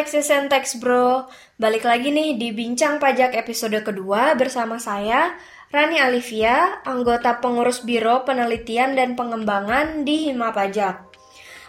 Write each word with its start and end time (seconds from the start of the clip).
Taxis 0.00 0.32
and 0.32 0.48
Tax 0.48 0.80
Bro, 0.80 1.28
balik 1.60 1.84
lagi 1.84 2.08
nih 2.08 2.40
di 2.40 2.56
Bincang 2.56 2.96
Pajak 2.96 3.36
episode 3.36 3.76
kedua 3.84 4.32
bersama 4.32 4.80
saya, 4.80 5.36
Rani 5.68 6.00
Alivia, 6.00 6.80
anggota 6.88 7.36
pengurus 7.36 7.84
Biro 7.84 8.24
Penelitian 8.24 8.96
dan 8.96 9.12
Pengembangan 9.12 10.08
di 10.08 10.24
Hima 10.24 10.56
Pajak. 10.56 11.04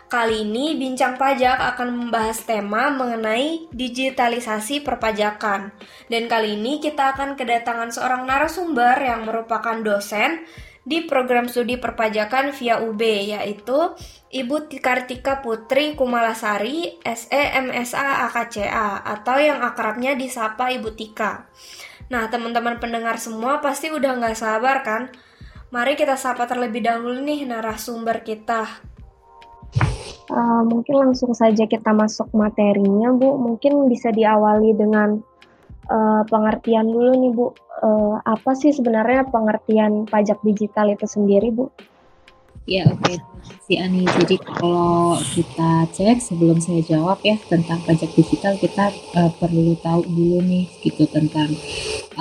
Kali 0.07 0.47
ini 0.47 0.79
Bincang 0.79 1.19
Pajak 1.19 1.75
akan 1.75 2.07
membahas 2.07 2.39
tema 2.47 2.87
mengenai 2.95 3.67
digitalisasi 3.75 4.79
perpajakan. 4.79 5.75
Dan 6.07 6.31
kali 6.31 6.55
ini 6.55 6.79
kita 6.79 7.11
akan 7.11 7.35
kedatangan 7.35 7.91
seorang 7.91 8.23
narasumber 8.31 8.95
yang 8.95 9.27
merupakan 9.27 9.75
dosen 9.83 10.47
di 10.81 11.05
program 11.05 11.45
studi 11.45 11.77
perpajakan 11.77 12.57
via 12.57 12.81
UB 12.81 13.01
yaitu 13.01 13.93
Ibu 14.33 14.71
Kartika 14.81 15.45
Putri 15.45 15.93
Kumalasari 15.93 16.97
SE 17.05 17.43
MSA 17.61 18.31
AKCA 18.31 19.05
atau 19.05 19.37
yang 19.37 19.61
akrabnya 19.61 20.17
disapa 20.17 20.73
Ibu 20.73 20.97
Tika. 20.97 21.45
Nah 22.09 22.27
teman-teman 22.33 22.81
pendengar 22.81 23.21
semua 23.21 23.61
pasti 23.61 23.93
udah 23.93 24.17
nggak 24.17 24.37
sabar 24.37 24.81
kan? 24.81 25.13
Mari 25.71 25.95
kita 25.95 26.19
sapa 26.19 26.49
terlebih 26.49 26.83
dahulu 26.83 27.23
nih 27.23 27.47
narasumber 27.47 28.25
kita. 28.27 28.67
Uh, 30.31 30.63
mungkin 30.67 30.95
langsung 30.99 31.31
saja 31.31 31.63
kita 31.63 31.95
masuk 31.95 32.27
materinya 32.35 33.11
Bu. 33.15 33.39
Mungkin 33.39 33.87
bisa 33.87 34.11
diawali 34.11 34.75
dengan 34.75 35.23
uh, 35.89 36.21
pengertian 36.27 36.85
dulu 36.89 37.11
nih 37.17 37.31
Bu. 37.33 37.45
Uh, 37.81 38.21
apa 38.21 38.53
sih 38.53 38.69
sebenarnya 38.69 39.25
pengertian 39.33 40.05
pajak 40.05 40.37
digital 40.45 40.93
itu 40.93 41.05
sendiri 41.09 41.49
Bu? 41.49 41.71
Ya 42.69 42.85
oke, 42.85 43.01
okay. 43.01 43.17
si 43.65 43.73
Ani. 43.81 44.05
Jadi 44.05 44.37
kalau 44.37 45.17
kita 45.17 45.89
cek 45.89 46.21
sebelum 46.21 46.61
saya 46.61 46.85
jawab 46.85 47.17
ya 47.25 47.33
tentang 47.49 47.81
pajak 47.81 48.13
digital, 48.13 48.53
kita 48.53 48.93
uh, 49.17 49.33
perlu 49.41 49.73
tahu 49.81 50.05
dulu 50.05 50.45
nih 50.45 50.69
gitu 50.85 51.09
tentang 51.09 51.49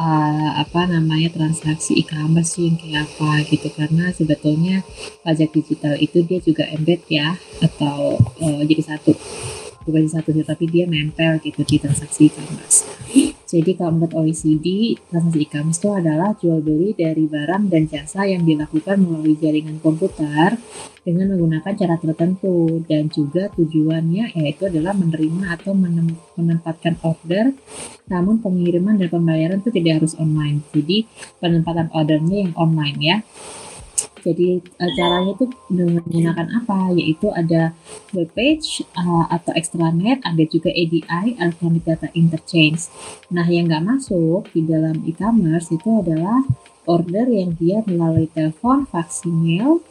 uh, 0.00 0.50
apa 0.56 0.88
namanya 0.88 1.28
transaksi 1.28 2.00
e-commerce 2.00 2.56
yang 2.56 2.80
kayak 2.80 3.04
apa 3.04 3.44
gitu 3.52 3.68
karena 3.68 4.16
sebetulnya 4.16 4.80
pajak 5.20 5.52
digital 5.52 5.94
itu 6.00 6.24
dia 6.24 6.40
juga 6.40 6.64
embed 6.72 7.04
ya 7.12 7.36
atau 7.60 8.16
uh, 8.40 8.62
jadi 8.64 8.96
satu 8.96 9.12
bukan 9.84 10.08
satu 10.08 10.32
tapi 10.40 10.64
dia 10.72 10.88
nempel 10.88 11.36
gitu 11.44 11.60
di 11.68 11.76
transaksi 11.76 12.32
e-commerce. 12.32 12.88
Jadi 13.50 13.74
kalau 13.74 13.98
menurut 13.98 14.14
OECD, 14.14 14.94
transaksi 15.10 15.42
e-commerce 15.42 15.82
itu 15.82 15.90
adalah 15.90 16.38
jual 16.38 16.62
beli 16.62 16.94
dari 16.94 17.26
barang 17.26 17.66
dan 17.66 17.90
jasa 17.90 18.22
yang 18.22 18.46
dilakukan 18.46 19.02
melalui 19.02 19.34
jaringan 19.34 19.82
komputer 19.82 20.54
dengan 21.02 21.34
menggunakan 21.34 21.74
cara 21.74 21.98
tertentu 21.98 22.78
dan 22.86 23.10
juga 23.10 23.50
tujuannya 23.58 24.38
yaitu 24.38 24.70
adalah 24.70 24.94
menerima 24.94 25.58
atau 25.58 25.74
menempatkan 26.38 27.02
order 27.02 27.50
namun 28.06 28.38
pengiriman 28.38 28.94
dan 29.02 29.10
pembayaran 29.10 29.58
itu 29.58 29.74
tidak 29.74 30.02
harus 30.02 30.14
online. 30.14 30.62
Jadi 30.70 31.10
penempatan 31.42 31.90
ordernya 31.90 32.46
yang 32.46 32.54
online 32.54 32.98
ya. 33.02 33.16
Jadi 34.20 34.60
uh, 34.60 34.92
caranya 34.94 35.32
itu 35.34 35.46
menggunakan 35.72 36.48
apa? 36.62 36.92
Yaitu 36.94 37.32
ada 37.32 37.72
web 38.12 38.28
page 38.36 38.84
uh, 38.94 39.26
atau 39.32 39.52
extranet, 39.56 40.20
ada 40.22 40.42
juga 40.46 40.70
ADI 40.70 41.36
(Electronic 41.40 41.82
Data 41.84 42.08
Interchange). 42.12 42.88
Nah, 43.32 43.46
yang 43.48 43.68
nggak 43.68 43.84
masuk 43.84 44.48
di 44.52 44.64
dalam 44.64 45.00
e-commerce 45.08 45.72
itu 45.72 45.88
adalah 46.00 46.44
order 46.88 47.28
yang 47.28 47.56
dia 47.56 47.84
melalui 47.84 48.30
telepon, 48.32 48.88
fax, 48.88 49.24
email, 49.28 49.84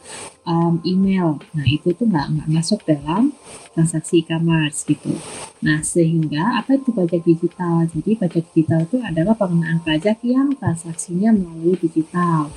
um, 0.46 0.82
email. 0.82 1.38
Nah 1.54 1.66
itu 1.66 1.94
tuh 1.94 2.06
nggak 2.08 2.50
masuk 2.50 2.82
dalam 2.86 3.34
transaksi 3.74 4.26
e-commerce 4.26 4.82
gitu. 4.88 5.14
Nah 5.62 5.84
sehingga 5.84 6.58
apa 6.58 6.80
itu 6.80 6.90
pajak 6.90 7.22
digital? 7.22 7.86
Jadi 7.86 8.10
pajak 8.18 8.44
digital 8.50 8.84
itu 8.88 8.96
adalah 8.98 9.34
pengenaan 9.38 9.78
pajak 9.84 10.18
yang 10.26 10.56
transaksinya 10.58 11.30
melalui 11.30 11.78
digital 11.78 12.50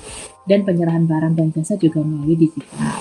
dan 0.44 0.66
penyerahan 0.66 1.06
barang 1.06 1.34
dan 1.38 1.48
jasa 1.54 1.78
juga 1.78 2.02
melalui 2.02 2.36
digital. 2.36 2.98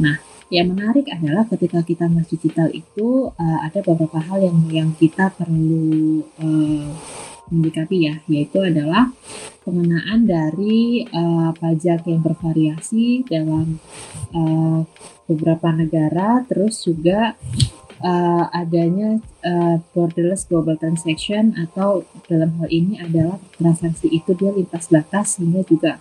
Nah 0.00 0.30
yang 0.50 0.74
menarik 0.74 1.06
adalah 1.14 1.46
ketika 1.46 1.78
kita 1.86 2.10
masuk 2.10 2.42
digital 2.42 2.66
itu 2.74 3.30
uh, 3.30 3.58
ada 3.62 3.86
beberapa 3.86 4.18
hal 4.18 4.42
yang 4.42 4.58
yang 4.66 4.90
kita 4.98 5.30
perlu 5.30 6.26
uh, 6.42 6.90
mendekati 7.50 8.08
ya, 8.08 8.14
yaitu 8.30 8.62
adalah 8.62 9.12
pengenaan 9.66 10.24
dari 10.24 11.04
uh, 11.10 11.52
pajak 11.54 12.08
yang 12.08 12.24
bervariasi 12.24 13.28
dalam 13.28 13.82
uh, 14.32 14.86
beberapa 15.28 15.68
negara, 15.74 16.42
terus 16.48 16.82
juga 16.82 17.36
uh, 18.00 18.44
adanya 18.50 19.20
uh, 19.44 19.76
borderless 19.92 20.48
global 20.48 20.76
transaction 20.76 21.54
atau 21.56 22.08
dalam 22.26 22.50
hal 22.60 22.68
ini 22.72 22.98
adalah 23.00 23.36
transaksi 23.56 24.08
itu 24.10 24.32
dia 24.34 24.50
lintas 24.52 24.88
batas 24.88 25.38
sehingga 25.38 25.62
juga 25.64 25.92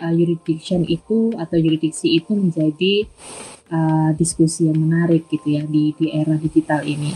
uh, 0.00 0.12
jurisdiction 0.14 0.86
itu 0.86 1.34
atau 1.36 1.56
jurisdiksi 1.58 2.16
itu 2.18 2.32
menjadi 2.32 3.06
uh, 3.74 4.10
diskusi 4.14 4.70
yang 4.70 4.78
menarik 4.78 5.26
gitu 5.28 5.60
ya 5.60 5.62
di 5.66 5.92
di 5.98 6.14
era 6.14 6.34
digital 6.38 6.86
ini. 6.86 7.12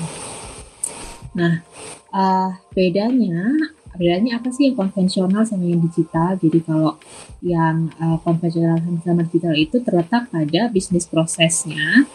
Nah, 1.34 1.67
uh, 2.15 2.50
bedanya 2.71 3.74
bedanya 3.94 4.43
apa 4.43 4.50
sih 4.50 4.71
yang 4.71 4.77
konvensional 4.77 5.43
sama 5.47 5.65
yang 5.65 5.82
digital? 5.82 6.37
Jadi 6.38 6.59
kalau 6.62 6.99
yang 7.41 7.91
uh, 7.99 8.19
konvensional 8.22 8.78
sama 9.03 9.27
digital 9.27 9.55
itu 9.55 9.81
terletak 9.81 10.28
pada 10.31 10.71
bisnis 10.71 11.06
prosesnya, 11.06 12.06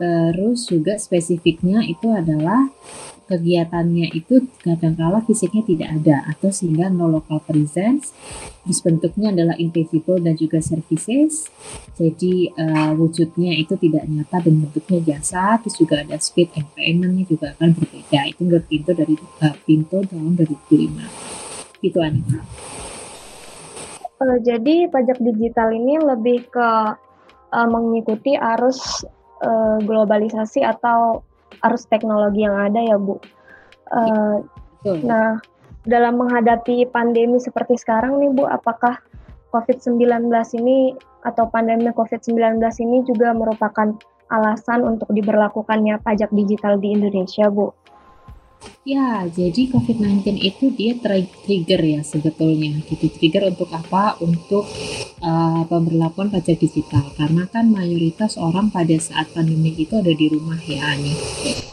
terus 0.00 0.64
juga 0.64 0.96
spesifiknya 0.96 1.84
itu 1.84 2.08
adalah 2.08 2.72
kegiatannya 3.30 4.10
itu 4.10 4.50
kadang-kala 4.58 5.22
fisiknya 5.22 5.62
tidak 5.62 5.88
ada 6.02 6.16
atau 6.34 6.50
sehingga 6.50 6.90
no 6.90 7.06
local 7.06 7.38
presence. 7.38 8.10
Terus 8.66 8.82
bentuknya 8.82 9.30
adalah 9.30 9.54
invisible 9.54 10.18
dan 10.18 10.34
juga 10.34 10.58
services. 10.58 11.46
Jadi 11.94 12.50
uh, 12.50 12.90
wujudnya 12.98 13.54
itu 13.54 13.78
tidak 13.78 14.10
nyata 14.10 14.42
dan 14.42 14.66
bentuknya 14.66 14.98
jasa 15.14 15.62
terus 15.62 15.78
juga 15.78 16.02
ada 16.02 16.18
speed 16.18 16.50
and 16.58 16.66
paymentnya 16.74 17.24
juga 17.30 17.54
akan 17.54 17.70
berbeda. 17.78 18.20
Itu 18.34 18.42
pintu 18.66 18.90
dari 18.90 19.14
uh, 19.14 19.54
pintu 19.62 20.02
tahun 20.02 20.34
2005 20.34 21.86
itu 21.86 21.98
Anita. 22.02 22.42
Uh, 24.20 24.36
jadi 24.42 24.90
pajak 24.90 25.22
digital 25.22 25.72
ini 25.72 25.96
lebih 25.96 26.50
ke 26.52 26.70
uh, 27.54 27.68
mengikuti 27.70 28.36
arus 28.36 29.06
uh, 29.40 29.78
globalisasi 29.80 30.60
atau 30.60 31.24
arus 31.66 31.84
teknologi 31.88 32.44
yang 32.44 32.56
ada 32.56 32.80
ya 32.80 32.96
Bu. 32.96 33.20
Uh, 33.90 34.44
nah, 35.04 35.36
dalam 35.84 36.20
menghadapi 36.20 36.88
pandemi 36.88 37.40
seperti 37.40 37.76
sekarang 37.80 38.20
nih 38.20 38.30
Bu, 38.32 38.44
apakah 38.46 39.00
COVID-19 39.50 40.30
ini 40.60 40.94
atau 41.26 41.50
pandemi 41.50 41.90
COVID-19 41.90 42.60
ini 42.84 43.04
juga 43.04 43.34
merupakan 43.34 43.96
alasan 44.30 44.86
untuk 44.86 45.10
diberlakukannya 45.10 45.98
pajak 46.06 46.30
digital 46.30 46.78
di 46.78 46.94
Indonesia, 46.94 47.50
Bu? 47.50 47.74
Ya, 48.80 49.28
jadi 49.28 49.68
COVID-19 49.70 50.40
itu 50.40 50.72
dia 50.72 50.96
trigger 50.96 51.80
ya 51.84 52.00
sebetulnya. 52.00 52.80
Gitu 52.88 53.12
trigger 53.12 53.52
untuk 53.52 53.68
apa? 53.76 54.16
Untuk 54.24 54.64
uh, 55.20 55.62
pemberlakuan 55.68 56.32
pajak 56.32 56.56
digital. 56.56 57.12
Karena 57.12 57.44
kan 57.48 57.68
mayoritas 57.68 58.40
orang 58.40 58.72
pada 58.72 58.96
saat 58.96 59.28
pandemi 59.36 59.76
itu 59.76 60.00
ada 60.00 60.12
di 60.12 60.32
rumah 60.32 60.56
ya 60.64 60.96
nih. 60.96 61.16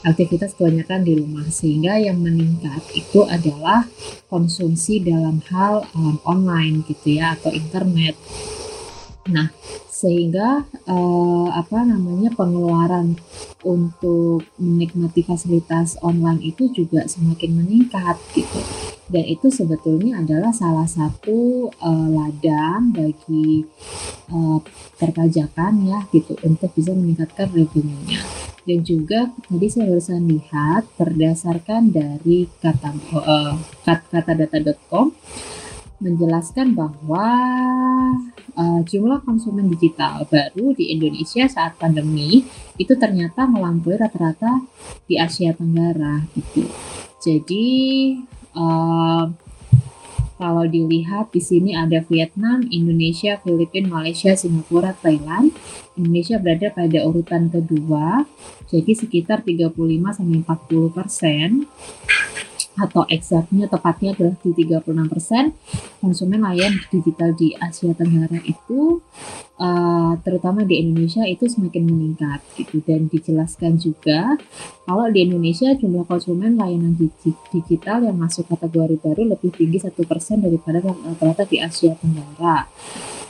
Aktivitas 0.03 0.55
kebanyakan 0.59 1.07
di 1.07 1.13
rumah 1.15 1.47
sehingga 1.47 1.95
yang 1.95 2.19
meningkat 2.19 2.83
itu 2.91 3.23
adalah 3.23 3.87
konsumsi 4.27 4.99
dalam 4.99 5.39
hal 5.47 5.87
um, 5.95 6.19
online 6.27 6.83
gitu 6.91 7.19
ya 7.19 7.39
atau 7.39 7.55
internet. 7.55 8.19
Nah, 9.27 9.51
sehingga 9.97 10.61
uh, 10.85 11.49
apa 11.57 11.81
namanya 11.81 12.29
pengeluaran 12.37 13.17
untuk 13.65 14.45
menikmati 14.61 15.25
fasilitas 15.25 15.97
online 16.05 16.53
itu 16.53 16.69
juga 16.69 17.09
semakin 17.09 17.65
meningkat 17.65 18.21
gitu. 18.37 18.61
Dan 19.09 19.25
itu 19.25 19.49
sebetulnya 19.49 20.21
adalah 20.21 20.53
salah 20.53 20.85
satu 20.85 21.71
uh, 21.81 22.07
ladang 22.13 22.93
bagi 22.93 23.65
uh, 24.29 24.61
perpajakan 25.01 25.73
ya 25.89 26.05
gitu 26.13 26.37
untuk 26.45 26.69
bisa 26.77 26.93
meningkatkan 26.93 27.49
revenue-nya. 27.49 28.21
Dan 28.67 28.83
juga 28.83 29.31
tadi 29.47 29.65
saya 29.71 29.89
barusan 29.89 30.27
lihat 30.29 30.91
berdasarkan 30.99 31.89
dari 31.89 32.51
kata 32.61 32.93
uh, 33.15 33.55
katadata.com 33.87 35.15
menjelaskan 35.97 36.77
bahwa 36.77 37.25
uh, 38.53 38.81
jumlah 38.85 39.21
konsumen 39.25 39.69
digital 39.69 40.25
baru 40.29 40.77
di 40.77 40.93
Indonesia 40.93 41.49
saat 41.49 41.77
pandemi 41.77 42.45
itu 42.77 42.93
ternyata 42.93 43.49
melampaui 43.49 43.97
rata-rata 43.97 44.61
di 45.09 45.17
Asia 45.17 45.53
Tenggara 45.57 46.21
gitu. 46.37 46.69
Jadi 47.17 47.67
uh, 48.53 49.25
Kalau 50.37 50.69
dilihat 50.69 51.33
di 51.33 51.41
sini 51.41 51.73
ada 51.73 51.97
Vietnam, 52.05 52.61
Indonesia, 52.69 53.41
Filipina, 53.41 53.89
Malaysia, 53.89 54.37
Singapura, 54.37 54.93
Thailand. 54.93 55.49
Indonesia 55.97 56.37
berada 56.37 56.69
pada 56.69 57.09
urutan 57.09 57.49
kedua, 57.49 58.21
jadi 58.69 58.93
sekitar 58.93 59.41
35 59.41 59.73
sampai 60.13 60.37
40 60.45 60.93
persen 60.93 61.49
atau 62.77 63.03
eksaknya 63.09 63.65
tepatnya 63.65 64.13
adalah 64.13 64.37
di 64.37 64.53
36% 64.53 65.97
konsumen 65.97 66.45
layanan 66.45 66.85
digital 66.93 67.33
di 67.33 67.57
Asia 67.57 67.89
Tenggara 67.97 68.37
itu 68.45 69.01
uh, 69.57 70.13
terutama 70.21 70.61
di 70.61 70.85
Indonesia 70.85 71.25
itu 71.25 71.49
semakin 71.49 71.83
meningkat 71.89 72.45
gitu. 72.53 72.79
Dan 72.85 73.09
dijelaskan 73.09 73.81
juga 73.81 74.37
kalau 74.85 75.09
di 75.09 75.25
Indonesia 75.25 75.73
jumlah 75.73 76.05
konsumen 76.05 76.55
layanan 76.55 76.93
digital 77.51 78.05
yang 78.05 78.17
masuk 78.17 78.45
kategori 78.45 79.01
baru 79.01 79.33
lebih 79.33 79.51
tinggi 79.57 79.81
satu 79.81 80.05
persen 80.05 80.45
daripada 80.45 80.79
rata-rata 80.85 81.49
di 81.49 81.57
Asia 81.57 81.97
Tenggara. 81.97 82.69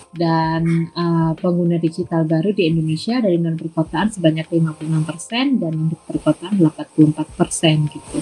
Dan 0.08 0.92
uh, 0.98 1.36
pengguna 1.38 1.78
digital 1.78 2.26
baru 2.26 2.50
di 2.56 2.66
Indonesia 2.66 3.20
dari 3.22 3.38
non 3.38 3.60
perkotaan 3.60 4.10
sebanyak 4.10 4.50
56% 4.50 5.62
dan 5.62 5.72
non 5.76 5.94
perkotaan 5.94 6.58
84% 6.58 7.92
gitu. 7.92 8.18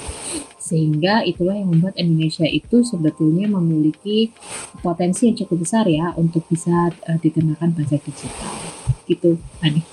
Sehingga 0.66 1.22
itulah 1.22 1.54
yang 1.54 1.70
membuat 1.70 1.94
Indonesia 2.02 2.50
itu 2.50 2.82
sebetulnya 2.82 3.46
memiliki 3.46 4.34
potensi 4.82 5.30
yang 5.30 5.38
cukup 5.46 5.62
besar 5.62 5.86
ya 5.86 6.10
untuk 6.18 6.42
bisa 6.50 6.90
uh, 6.90 7.18
dikenakan 7.22 7.70
pajak 7.78 8.02
digital. 8.02 8.54
Gitu, 9.06 9.38
Ani. 9.62 9.86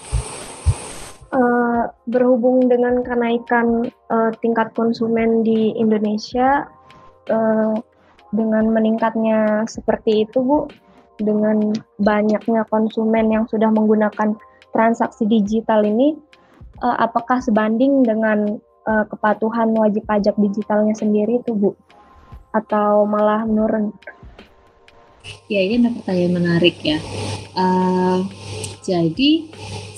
Uh, 1.28 1.92
berhubung 2.08 2.72
dengan 2.72 3.04
kenaikan 3.04 3.92
uh, 4.08 4.32
tingkat 4.40 4.72
konsumen 4.72 5.44
di 5.44 5.76
Indonesia 5.76 6.64
uh, 7.28 7.76
dengan 8.32 8.72
meningkatnya 8.72 9.68
seperti 9.68 10.25
itu 10.25 10.40
Bu 10.40 10.72
dengan 11.20 11.76
banyaknya 12.00 12.64
konsumen 12.72 13.28
yang 13.28 13.44
sudah 13.44 13.68
menggunakan 13.68 14.32
transaksi 14.72 15.28
digital 15.28 15.84
ini, 15.84 16.16
apakah 16.80 17.38
sebanding 17.38 18.02
dengan 18.02 18.58
uh, 18.87 19.05
kepatuhan 19.08 19.70
wajib 19.75 20.05
pajak 20.06 20.34
digitalnya 20.38 20.94
sendiri 20.96 21.40
itu 21.43 21.52
Bu? 21.55 21.75
Atau 22.52 23.08
malah 23.08 23.46
menurun? 23.49 23.96
Ya 25.46 25.62
ini 25.62 25.82
ada 25.82 25.94
pertanyaan 25.94 26.34
menarik 26.34 26.76
ya. 26.82 26.99
Uh, 27.55 28.26
jadi 28.82 29.46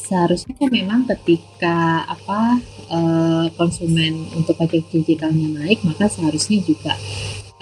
seharusnya 0.05 0.53
kan 0.61 0.69
memang 0.69 1.09
ketika 1.09 2.05
apa 2.05 2.61
uh, 2.93 3.47
konsumen 3.57 4.29
untuk 4.37 4.61
pajak 4.61 4.85
digitalnya 4.93 5.65
naik, 5.65 5.81
maka 5.83 6.13
seharusnya 6.13 6.61
juga 6.61 6.93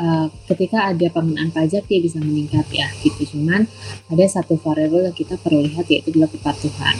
uh, 0.03 0.27
ketika 0.51 0.91
ada 0.91 1.07
pengenaan 1.13 1.51
pajak 1.55 1.87
dia 1.87 2.01
bisa 2.01 2.19
meningkat 2.23 2.67
ya 2.75 2.89
gitu 3.03 3.37
cuman 3.37 3.67
ada 4.11 4.25
satu 4.27 4.57
variabel 4.59 5.11
yang 5.11 5.17
kita 5.17 5.39
perlu 5.41 5.65
lihat 5.67 5.87
yaitu 5.91 6.15
adalah 6.15 6.31
kepatuhan 6.31 6.97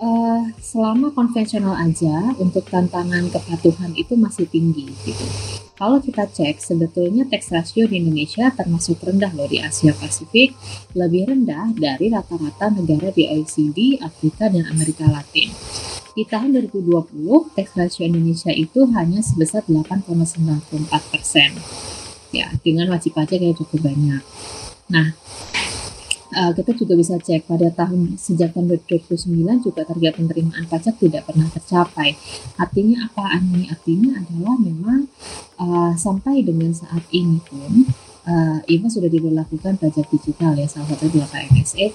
uh, 0.00 0.42
selama 0.58 1.12
konvensional 1.12 1.76
aja 1.76 2.34
untuk 2.40 2.66
tantangan 2.66 3.28
kepatuhan 3.30 3.92
itu 3.94 4.16
masih 4.16 4.48
tinggi 4.48 4.88
gitu. 5.04 5.26
Kalau 5.80 5.96
kita 5.96 6.28
cek 6.28 6.60
sebetulnya 6.60 7.24
tax 7.24 7.48
ratio 7.48 7.88
di 7.88 8.04
Indonesia 8.04 8.52
termasuk 8.52 9.00
rendah 9.00 9.32
loh 9.32 9.48
di 9.48 9.64
Asia 9.64 9.96
Pasifik, 9.96 10.52
lebih 10.92 11.32
rendah 11.32 11.72
dari 11.72 12.12
rata-rata 12.12 12.68
negara 12.68 13.08
di 13.08 13.24
OECD, 13.24 13.96
Afrika 14.04 14.52
dan 14.52 14.68
Amerika 14.68 15.08
Latin. 15.08 15.48
Di 16.12 16.26
tahun 16.28 16.52
2020, 16.68 17.56
tax 17.56 17.66
ratio 17.80 18.04
Indonesia 18.04 18.52
itu 18.52 18.92
hanya 18.92 19.24
sebesar 19.24 19.64
8,94 19.64 20.84
persen. 21.08 21.56
Ya, 22.28 22.52
dengan 22.60 22.92
wajib 22.92 23.16
pajak 23.16 23.40
yang 23.40 23.56
cukup 23.56 23.88
banyak. 23.88 24.20
Nah, 24.90 25.16
uh, 26.34 26.52
kita 26.54 26.74
juga 26.74 26.94
bisa 26.98 27.18
cek 27.18 27.46
pada 27.46 27.68
tahun 27.70 28.16
sejak 28.18 28.54
tahun 28.54 28.78
2009 28.86 29.66
juga 29.66 29.82
target 29.86 30.18
penerimaan 30.18 30.64
pajak 30.66 30.98
tidak 30.98 31.26
pernah 31.26 31.48
tercapai. 31.50 32.14
Artinya 32.58 33.10
apa 33.10 33.38
ini? 33.38 33.70
Artinya 33.70 34.18
adalah 34.18 34.56
memang 34.58 35.10
uh, 35.60 35.92
sampai 35.94 36.42
dengan 36.42 36.74
saat 36.74 37.02
ini 37.10 37.38
pun 37.44 37.86
uh, 38.26 38.58
IVA 38.66 38.88
sudah 38.88 39.10
diberlakukan 39.10 39.78
pajak 39.80 40.06
digital 40.10 40.54
ya 40.56 40.66
salah 40.68 40.94
satu 40.94 41.08
adalah 41.08 41.28
KMSE 41.30 41.86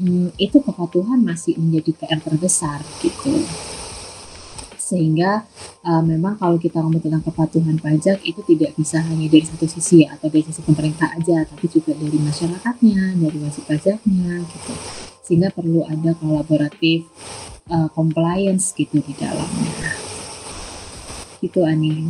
hmm, 0.00 0.28
itu 0.36 0.58
kepatuhan 0.62 1.20
masih 1.22 1.56
menjadi 1.58 1.90
PR 1.96 2.20
terbesar 2.22 2.80
gitu 3.02 3.42
sehingga 4.86 5.42
uh, 5.82 6.02
memang 6.06 6.38
kalau 6.38 6.62
kita 6.62 6.78
ngomong 6.78 7.02
tentang 7.02 7.26
kepatuhan 7.26 7.74
pajak 7.82 8.22
itu 8.22 8.38
tidak 8.46 8.70
bisa 8.78 9.02
hanya 9.02 9.26
dari 9.26 9.42
satu 9.42 9.66
sisi 9.66 10.06
ya, 10.06 10.14
atau 10.14 10.30
dari 10.30 10.46
sisi 10.46 10.62
pemerintah 10.62 11.10
aja 11.10 11.42
tapi 11.42 11.66
juga 11.66 11.90
dari 11.98 12.14
masyarakatnya 12.22 13.18
dari 13.18 13.38
wajib 13.42 13.66
pajaknya 13.66 14.46
gitu. 14.46 14.72
Sehingga 15.26 15.50
perlu 15.50 15.82
ada 15.82 16.14
kolaboratif 16.22 17.02
uh, 17.66 17.90
compliance 17.90 18.70
gitu 18.78 19.02
di 19.02 19.10
dalamnya. 19.18 19.90
Itu 21.42 21.66
Ani. 21.66 22.06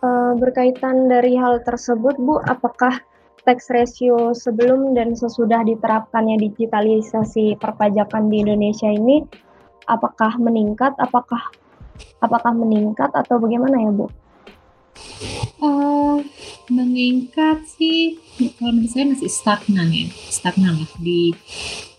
Uh, 0.00 0.32
berkaitan 0.40 1.12
dari 1.12 1.36
hal 1.36 1.60
tersebut 1.60 2.16
Bu 2.16 2.40
apakah 2.40 3.04
tax 3.44 3.68
ratio 3.68 4.32
sebelum 4.32 4.96
dan 4.96 5.12
sesudah 5.12 5.60
diterapkannya 5.68 6.40
digitalisasi 6.48 7.60
perpajakan 7.60 8.32
di 8.32 8.40
Indonesia 8.40 8.88
ini 8.88 9.20
apakah 9.84 10.40
meningkat, 10.40 10.96
apakah 10.96 11.52
apakah 12.20 12.52
meningkat 12.52 13.10
atau 13.12 13.40
bagaimana 13.40 13.76
ya 13.80 13.90
Bu? 13.90 14.06
Uh, 15.60 16.24
meningkat 16.72 17.62
sih 17.66 18.16
kalau 18.56 18.72
menurut 18.72 18.90
saya 18.90 19.06
masih 19.12 19.30
stagnan 19.30 19.88
ya 19.92 20.08
stagnan 20.32 20.80
lah 20.80 20.92
di 20.96 21.36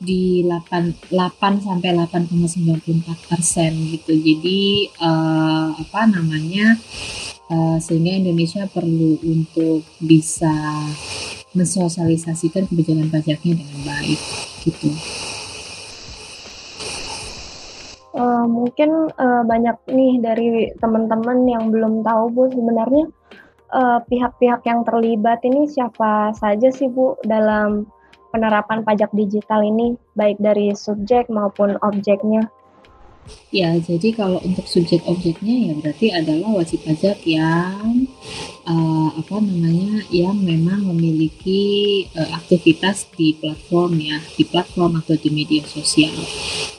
di 0.02 0.42
8 0.44 1.14
8 1.14 1.68
sampai 1.68 1.94
8,94 1.94 3.30
persen 3.30 3.72
gitu 3.94 4.12
jadi 4.18 4.90
uh, 4.98 5.78
apa 5.78 6.02
namanya 6.10 6.80
uh, 7.52 7.78
sehingga 7.78 8.18
Indonesia 8.18 8.66
perlu 8.66 9.20
untuk 9.22 9.86
bisa 10.02 10.56
mensosialisasikan 11.52 12.72
kebijakan 12.72 13.12
pajaknya 13.12 13.60
dengan 13.60 13.80
baik 13.84 14.20
gitu. 14.64 14.90
Uh, 18.12 18.44
mungkin 18.44 19.08
uh, 19.16 19.44
banyak 19.48 19.78
nih 19.88 20.20
dari 20.20 20.68
teman-teman 20.84 21.48
yang 21.48 21.72
belum 21.72 22.04
tahu 22.04 22.28
bu 22.36 22.44
sebenarnya 22.52 23.08
pihak-pihak 24.12 24.62
uh, 24.62 24.68
yang 24.68 24.84
terlibat 24.84 25.40
ini 25.48 25.64
siapa 25.64 26.36
saja 26.36 26.68
sih 26.76 26.92
bu 26.92 27.16
dalam 27.24 27.88
penerapan 28.36 28.84
pajak 28.84 29.08
digital 29.16 29.64
ini 29.64 29.96
baik 30.20 30.36
dari 30.44 30.76
subjek 30.76 31.32
maupun 31.32 31.80
objeknya. 31.80 32.52
Ya, 33.52 33.76
jadi 33.76 34.16
kalau 34.16 34.40
untuk 34.48 34.64
subjek 34.64 35.04
objeknya 35.04 35.72
ya 35.72 35.74
berarti 35.76 36.08
adalah 36.08 36.56
wajib 36.56 36.88
pajak 36.88 37.20
yang 37.28 38.08
uh, 38.64 39.10
apa 39.12 39.44
namanya 39.44 40.08
yang 40.08 40.40
memang 40.40 40.88
memiliki 40.88 42.08
uh, 42.16 42.32
aktivitas 42.40 43.12
di 43.12 43.36
platform 43.36 44.00
ya, 44.00 44.24
di 44.40 44.48
platform 44.48 45.04
atau 45.04 45.20
di 45.20 45.30
media 45.36 45.68
sosial. 45.68 46.16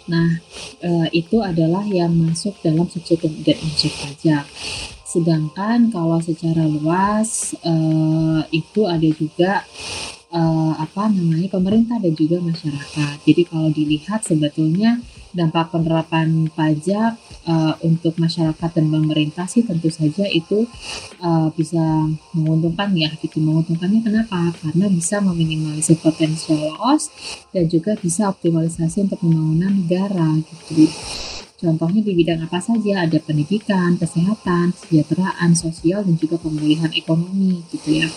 Nah, 0.09 0.41
uh, 0.81 1.07
itu 1.13 1.45
adalah 1.45 1.85
yang 1.85 2.17
masuk 2.17 2.57
dalam 2.65 2.89
subjek 2.89 3.21
objek 3.21 3.93
pajak. 4.01 4.49
Sedangkan 5.05 5.93
kalau 5.93 6.25
secara 6.25 6.65
luas 6.65 7.53
uh, 7.69 8.49
itu 8.49 8.89
ada 8.89 9.09
juga 9.13 9.61
uh, 10.33 10.73
apa 10.81 11.13
namanya 11.13 11.53
pemerintah 11.53 12.01
dan 12.01 12.17
juga 12.17 12.41
masyarakat. 12.41 13.17
Jadi 13.29 13.43
kalau 13.45 13.69
dilihat 13.69 14.25
sebetulnya 14.25 15.05
dampak 15.33 15.73
penerapan 15.73 16.49
pajak 16.53 17.17
uh, 17.49 17.75
untuk 17.81 18.17
masyarakat 18.21 18.71
dan 18.73 18.87
pemerintah 18.93 19.49
sih 19.49 19.65
tentu 19.65 19.89
saja 19.89 20.29
itu 20.29 20.69
uh, 21.25 21.49
bisa 21.57 21.81
menguntungkan 22.37 22.93
ya 22.93 23.11
gitu. 23.19 23.41
Menguntungkannya 23.41 24.01
kenapa? 24.05 24.53
Karena 24.61 24.87
bisa 24.93 25.19
meminimalisir 25.25 25.99
potensial 25.99 26.77
loss 26.77 27.09
dan 27.51 27.67
juga 27.67 27.97
bisa 27.97 28.29
optimalisasi 28.29 29.09
untuk 29.09 29.25
pembangunan 29.25 29.73
negara 29.73 30.37
gitu. 30.45 30.89
Contohnya 31.63 32.03
di 32.03 32.13
bidang 32.19 32.43
apa 32.43 32.59
saja, 32.59 33.07
ada 33.07 33.23
pendidikan, 33.23 33.95
kesehatan, 33.95 34.75
kesejahteraan, 34.75 35.55
sosial, 35.55 36.03
dan 36.03 36.19
juga 36.19 36.35
pemulihan 36.35 36.91
ekonomi 36.91 37.63
gitu 37.71 38.03
ya. 38.03 38.11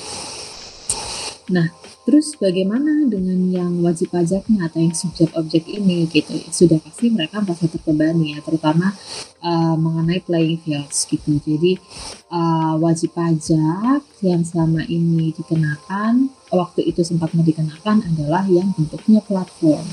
Nah, 1.53 1.69
Terus 2.05 2.37
bagaimana 2.37 3.09
dengan 3.09 3.49
yang 3.49 3.81
wajib 3.81 4.13
pajaknya 4.13 4.69
atau 4.69 4.77
yang 4.77 4.93
subjek 4.93 5.33
objek 5.33 5.65
ini 5.65 6.05
gitu? 6.05 6.37
Sudah 6.53 6.77
pasti 6.77 7.09
mereka 7.09 7.41
merasa 7.41 7.65
terbebani 7.65 8.37
ya, 8.37 8.45
terutama 8.45 8.93
uh, 9.41 9.73
mengenai 9.73 10.21
playing 10.21 10.61
fields 10.61 11.09
gitu. 11.09 11.41
Jadi 11.41 11.81
uh, 12.29 12.77
wajib 12.77 13.09
pajak 13.17 14.05
yang 14.21 14.45
selama 14.45 14.85
ini 14.85 15.33
dikenakan, 15.33 16.29
waktu 16.53 16.85
itu 16.85 17.01
sempat 17.01 17.33
dikenakan 17.33 18.05
adalah 18.05 18.45
yang 18.45 18.69
bentuknya 18.77 19.25
platform 19.25 19.89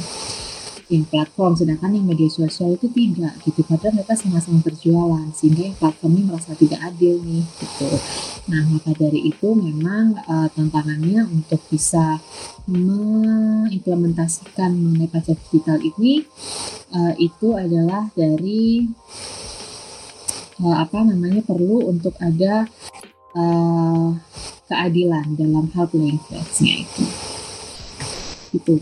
yang 0.93 1.09
platform 1.09 1.57
sedangkan 1.57 1.97
yang 1.97 2.05
media 2.05 2.29
sosial 2.29 2.77
itu 2.77 2.85
tidak 2.93 3.33
gitu. 3.49 3.65
Padahal 3.65 3.97
mereka 3.97 4.13
sama-sama 4.13 4.61
berjualan 4.61 5.25
sehingga 5.33 5.73
yang 5.73 5.77
platform 5.81 6.21
ini 6.21 6.29
merasa 6.29 6.53
tidak 6.53 6.85
adil 6.85 7.17
nih 7.25 7.41
gitu. 7.41 7.89
Nah 8.53 8.61
maka 8.69 8.93
dari 8.93 9.33
itu 9.33 9.57
memang 9.57 10.21
uh, 10.29 10.53
tantangannya 10.53 11.25
untuk 11.33 11.65
bisa 11.73 12.21
mengimplementasikan 12.69 14.77
mengenai 14.77 15.09
pajak 15.09 15.41
digital 15.49 15.81
ini 15.81 16.29
uh, 16.93 17.17
itu 17.17 17.57
adalah 17.57 18.13
dari 18.13 18.85
uh, 20.61 20.77
apa 20.77 21.09
namanya 21.09 21.41
perlu 21.41 21.89
untuk 21.89 22.13
ada 22.21 22.69
uh, 23.33 24.13
keadilan 24.69 25.41
dalam 25.41 25.73
hal 25.73 25.89
playing 25.89 26.21
fields-nya 26.29 26.85
itu. 26.85 27.09
Gitu 28.53 28.77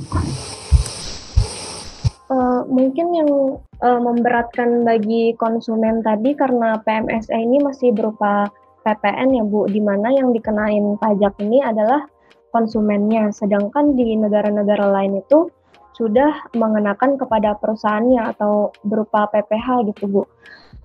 Uh, 2.31 2.63
mungkin 2.71 3.11
yang 3.11 3.59
uh, 3.83 3.99
memberatkan 3.99 4.87
bagi 4.87 5.35
konsumen 5.35 5.99
tadi 5.99 6.31
karena 6.39 6.79
PMSE 6.79 7.35
ini 7.35 7.59
masih 7.59 7.91
berupa 7.91 8.47
PPN 8.87 9.35
ya 9.35 9.43
Bu, 9.43 9.67
di 9.67 9.83
mana 9.83 10.15
yang 10.15 10.31
dikenain 10.31 10.95
pajak 11.03 11.35
ini 11.43 11.59
adalah 11.59 12.07
konsumennya, 12.55 13.35
sedangkan 13.35 13.99
di 13.99 14.15
negara-negara 14.15 14.95
lain 14.95 15.19
itu 15.19 15.51
sudah 15.99 16.55
mengenakan 16.55 17.19
kepada 17.19 17.59
perusahaannya 17.59 18.23
atau 18.31 18.71
berupa 18.87 19.27
PPH 19.35 19.91
gitu 19.91 20.07
Bu. 20.07 20.23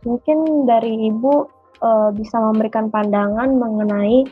Mungkin 0.02 0.66
dari 0.66 1.14
Ibu 1.14 1.34
uh, 1.86 2.10
bisa 2.10 2.42
memberikan 2.42 2.90
pandangan 2.90 3.54
mengenai 3.54 4.26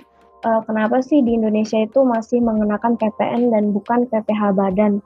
kenapa 0.43 0.99
sih 0.99 1.23
di 1.23 1.39
Indonesia 1.39 1.79
itu 1.79 2.03
masih 2.03 2.43
mengenakan 2.43 2.99
PPN 2.99 3.47
dan 3.55 3.71
bukan 3.71 4.11
PPH 4.11 4.51
badan. 4.51 4.99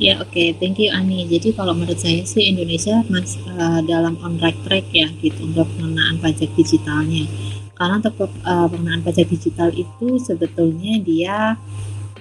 Ya 0.00 0.16
oke, 0.24 0.32
okay. 0.32 0.56
thank 0.56 0.80
you 0.80 0.88
Ani. 0.88 1.28
Jadi 1.28 1.52
kalau 1.52 1.76
menurut 1.76 2.00
saya 2.00 2.24
sih 2.24 2.48
Indonesia 2.48 3.04
masih 3.12 3.44
uh, 3.60 3.84
dalam 3.84 4.16
on 4.24 4.40
right 4.40 4.56
track 4.64 4.88
ya 4.88 5.04
gitu 5.20 5.44
untuk 5.44 5.68
pengenaan 5.76 6.16
pajak 6.16 6.48
digitalnya. 6.56 7.28
Karena 7.76 8.00
untuk 8.00 8.16
uh, 8.24 8.66
pengenaan 8.72 9.04
pajak 9.04 9.28
digital 9.28 9.68
itu 9.76 10.16
sebetulnya 10.16 10.96
dia 11.04 11.36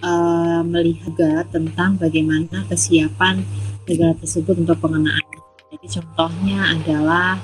uh, 0.03 0.61
melihat 0.67 1.47
tentang 1.47 1.95
bagaimana 1.95 2.67
kesiapan 2.67 3.39
negara 3.87 4.19
tersebut 4.19 4.67
untuk 4.67 4.75
pengenaan. 4.83 5.23
Jadi 5.71 5.87
contohnya 5.95 6.75
adalah 6.75 7.39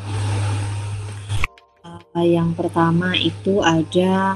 uh, 1.87 2.25
yang 2.27 2.51
pertama 2.51 3.15
itu 3.15 3.63
ada 3.63 4.35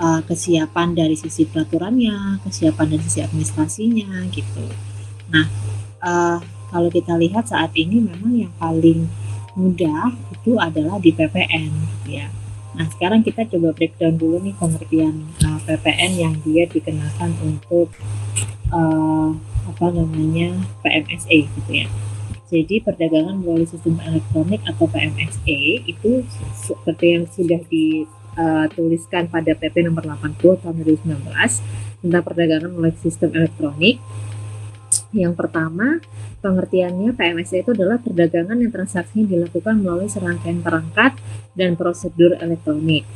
uh, 0.00 0.20
kesiapan 0.24 0.96
dari 0.96 1.20
sisi 1.20 1.44
peraturannya, 1.44 2.40
kesiapan 2.48 2.96
dari 2.96 3.02
sisi 3.04 3.20
administrasinya 3.20 4.24
gitu 4.32 4.87
Nah, 5.28 5.46
uh, 6.00 6.38
kalau 6.68 6.88
kita 6.92 7.16
lihat 7.16 7.48
saat 7.48 7.72
ini 7.76 8.00
memang 8.04 8.32
yang 8.48 8.52
paling 8.56 9.08
mudah 9.56 10.14
itu 10.32 10.56
adalah 10.56 11.00
di 11.00 11.10
PPN, 11.10 11.72
ya. 12.06 12.28
Nah, 12.78 12.86
sekarang 12.94 13.24
kita 13.24 13.48
coba 13.48 13.74
breakdown 13.74 14.14
dulu 14.20 14.38
nih 14.38 14.54
pengertian 14.54 15.26
uh, 15.42 15.58
eh, 15.58 15.60
PPN 15.66 16.12
yang 16.14 16.34
dia 16.46 16.68
dikenakan 16.68 17.34
untuk 17.42 17.90
uh, 18.70 19.34
apa 19.68 19.86
namanya 19.92 20.54
PMSE 20.84 21.48
gitu 21.48 21.70
ya. 21.72 21.88
Jadi 22.48 22.80
perdagangan 22.80 23.44
melalui 23.44 23.68
sistem 23.68 24.00
elektronik 24.00 24.64
atau 24.64 24.88
PMSE 24.88 25.84
itu 25.84 26.24
seperti 26.56 27.06
yang 27.12 27.24
sudah 27.28 27.60
dituliskan 27.68 29.28
pada 29.28 29.52
PP 29.52 29.84
nomor 29.84 30.08
80 30.08 30.64
tahun 30.64 30.74
2019 30.80 31.28
tentang 32.00 32.22
perdagangan 32.24 32.70
melalui 32.72 32.96
sistem 32.96 33.36
elektronik 33.36 34.00
yang 35.12 35.32
pertama, 35.32 36.04
pengertiannya 36.44 37.16
PMSE 37.16 37.64
itu 37.64 37.72
adalah 37.72 37.96
perdagangan 37.96 38.60
yang 38.60 38.68
transaksinya 38.68 39.24
dilakukan 39.24 39.80
melalui 39.80 40.12
serangkaian 40.12 40.60
perangkat 40.60 41.16
dan 41.56 41.74
prosedur 41.80 42.36
elektronik. 42.36 43.08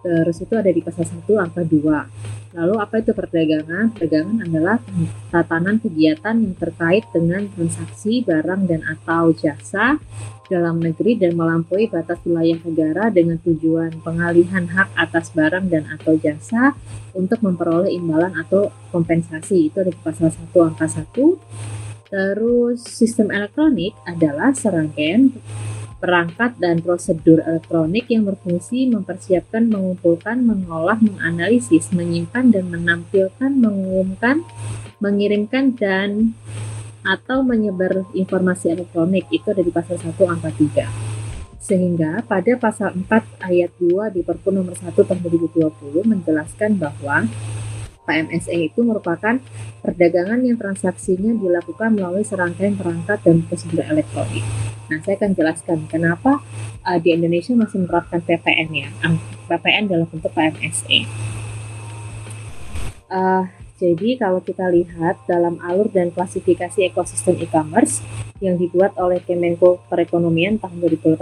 Terus 0.00 0.38
itu 0.40 0.54
ada 0.56 0.70
di 0.70 0.80
pasal 0.80 1.04
1 1.04 1.26
angka 1.36 1.62
2. 1.66 2.29
Lalu 2.50 2.74
apa 2.82 2.98
itu 2.98 3.14
perdagangan? 3.14 3.94
Perdagangan 3.94 4.38
adalah 4.42 4.82
tatanan 5.30 5.78
kegiatan 5.78 6.34
yang 6.34 6.54
terkait 6.58 7.06
dengan 7.14 7.46
transaksi 7.46 8.26
barang 8.26 8.66
dan 8.66 8.82
atau 8.90 9.30
jasa 9.30 10.02
dalam 10.50 10.82
negeri 10.82 11.14
dan 11.14 11.38
melampaui 11.38 11.86
batas 11.86 12.18
wilayah 12.26 12.58
negara 12.66 13.06
dengan 13.06 13.38
tujuan 13.38 14.02
pengalihan 14.02 14.66
hak 14.66 14.90
atas 14.98 15.30
barang 15.30 15.70
dan 15.70 15.86
atau 15.94 16.18
jasa 16.18 16.74
untuk 17.14 17.38
memperoleh 17.38 17.94
imbalan 17.94 18.34
atau 18.34 18.74
kompensasi. 18.90 19.70
Itu 19.70 19.86
ada 19.86 19.94
di 19.94 20.00
pasal 20.02 20.34
1 20.34 20.50
angka 20.50 20.90
1. 20.90 21.06
Terus 22.10 22.82
sistem 22.82 23.30
elektronik 23.30 23.94
adalah 24.02 24.50
serangkaian 24.50 25.30
perangkat 26.00 26.56
dan 26.56 26.80
prosedur 26.80 27.44
elektronik 27.44 28.08
yang 28.08 28.24
berfungsi 28.24 28.88
mempersiapkan, 28.88 29.68
mengumpulkan, 29.68 30.40
mengolah, 30.40 30.96
menganalisis, 30.98 31.92
menyimpan 31.92 32.50
dan 32.50 32.72
menampilkan, 32.72 33.52
mengumumkan, 33.52 34.42
mengirimkan 34.98 35.76
dan 35.76 36.32
atau 37.04 37.40
menyebar 37.40 38.04
informasi 38.12 38.72
elektronik 38.72 39.28
itu 39.32 39.44
ada 39.52 39.64
di 39.64 39.72
pasal 39.72 39.96
1 39.96 40.16
angka 40.24 40.50
3. 40.52 40.88
Sehingga 41.60 42.24
pada 42.24 42.56
pasal 42.56 42.96
4 42.96 43.44
ayat 43.44 43.70
2 43.76 44.16
di 44.16 44.20
Perpu 44.24 44.48
nomor 44.52 44.76
1 44.76 44.96
tahun 44.96 45.20
2020 45.20 45.68
menjelaskan 46.02 46.80
bahwa 46.80 47.28
PMSE 48.10 48.74
itu 48.74 48.82
merupakan 48.82 49.38
perdagangan 49.86 50.42
yang 50.42 50.58
transaksinya 50.58 51.30
dilakukan 51.38 51.94
melalui 51.94 52.26
serangkaian 52.26 52.74
perangkat 52.74 53.22
dan 53.22 53.46
prosedur 53.46 53.86
elektronik. 53.86 54.42
Nah, 54.90 54.98
saya 55.06 55.14
akan 55.22 55.38
jelaskan 55.38 55.86
kenapa 55.86 56.42
uh, 56.82 56.98
di 56.98 57.14
Indonesia 57.14 57.54
masih 57.54 57.86
menerapkan 57.86 58.18
PPN 58.26 58.68
ya, 58.74 58.90
PPN 59.46 59.86
dalam 59.86 60.10
bentuk 60.10 60.34
PMSE. 60.34 61.06
Uh, 63.06 63.46
jadi 63.80 64.20
kalau 64.20 64.44
kita 64.44 64.68
lihat 64.68 65.24
dalam 65.24 65.56
alur 65.64 65.88
dan 65.88 66.12
klasifikasi 66.12 66.92
ekosistem 66.92 67.40
e-commerce 67.40 68.04
yang 68.44 68.60
dibuat 68.60 68.92
oleh 69.00 69.24
Kemenko 69.24 69.80
Perekonomian 69.88 70.60
tahun 70.60 70.84
2018, 70.84 71.16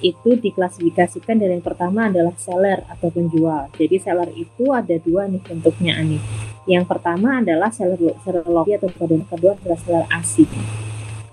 itu 0.00 0.30
diklasifikasikan 0.40 1.36
dari 1.36 1.60
yang 1.60 1.60
pertama 1.60 2.08
adalah 2.08 2.32
seller 2.40 2.88
atau 2.88 3.12
penjual. 3.12 3.68
Jadi 3.76 4.00
seller 4.00 4.32
itu 4.32 4.72
ada 4.72 4.96
dua 4.96 5.28
nih 5.28 5.44
bentuknya 5.44 6.00
nih. 6.00 6.24
Yang 6.64 6.88
pertama 6.88 7.44
adalah 7.44 7.68
seller 7.68 8.00
seller 8.24 8.48
lokal 8.48 8.88
atau 8.88 8.88
yang 9.12 9.28
kedua 9.28 9.52
adalah 9.52 9.78
seller 9.84 10.06
asing. 10.08 10.48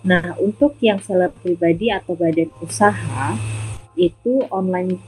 Nah, 0.04 0.36
untuk 0.36 0.76
yang 0.84 1.00
seller 1.00 1.32
pribadi 1.32 1.96
atau 1.96 2.20
badan 2.20 2.52
usaha 2.60 3.40
itu 3.96 4.44
online 4.52 5.00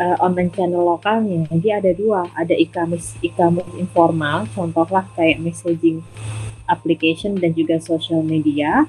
uh, 0.00 0.16
online 0.24 0.50
channel 0.50 0.82
lokalnya. 0.82 1.44
Jadi 1.52 1.68
ada 1.68 1.90
dua, 1.92 2.24
ada 2.32 2.56
e-commerce 2.56 3.20
e-commerce 3.20 3.68
informal, 3.76 4.48
contohlah 4.56 5.04
kayak 5.12 5.38
messaging 5.44 6.00
application 6.64 7.36
dan 7.36 7.52
juga 7.52 7.76
social 7.78 8.24
media. 8.24 8.88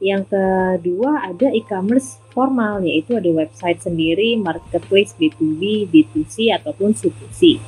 Yang 0.00 0.32
kedua 0.32 1.28
ada 1.28 1.52
e-commerce 1.52 2.20
formal 2.32 2.84
yaitu 2.84 3.16
ada 3.16 3.28
website 3.32 3.80
sendiri, 3.80 4.36
marketplace 4.36 5.16
B2B, 5.16 5.88
B2C 5.88 6.52
ataupun 6.56 6.92
C2C. 6.96 7.60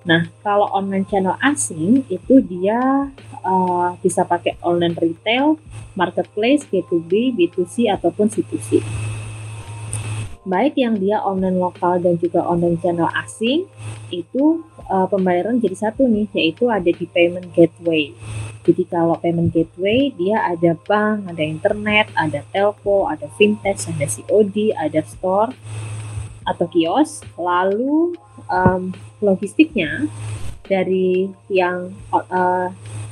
Nah, 0.00 0.32
kalau 0.40 0.70
online 0.72 1.04
channel 1.04 1.36
asing 1.44 2.08
itu 2.08 2.40
dia 2.40 3.12
uh, 3.44 3.88
bisa 4.00 4.24
pakai 4.24 4.56
online 4.64 4.96
retail, 4.96 5.60
marketplace, 5.92 6.64
B2B, 6.70 7.36
B2C 7.36 7.92
ataupun 7.92 8.32
C2C. 8.32 8.80
Baik 10.48 10.80
yang 10.80 10.96
dia 10.96 11.20
online 11.20 11.60
lokal 11.60 12.00
dan 12.00 12.16
juga 12.16 12.40
online 12.40 12.80
channel 12.80 13.12
asing 13.12 13.68
itu 14.08 14.64
uh, 14.88 15.04
pembayaran 15.04 15.60
jadi 15.60 15.76
satu 15.76 16.08
nih 16.08 16.26
yaitu 16.32 16.72
ada 16.72 16.88
di 16.88 17.04
payment 17.04 17.52
gateway. 17.52 18.16
Jadi 18.64 18.88
kalau 18.88 19.20
payment 19.20 19.52
gateway 19.52 20.12
dia 20.16 20.40
ada 20.40 20.76
bank, 20.88 21.28
ada 21.28 21.44
internet, 21.44 22.08
ada 22.16 22.40
telco, 22.52 23.08
ada 23.08 23.28
fintech, 23.36 23.84
ada 23.88 24.06
COD, 24.08 24.56
ada 24.76 25.00
store 25.04 25.52
atau 26.48 26.66
kios. 26.72 27.20
Lalu 27.36 28.16
um, 28.48 28.96
logistiknya 29.20 30.08
dari 30.64 31.28
yang 31.52 31.92
uh, 32.12 32.68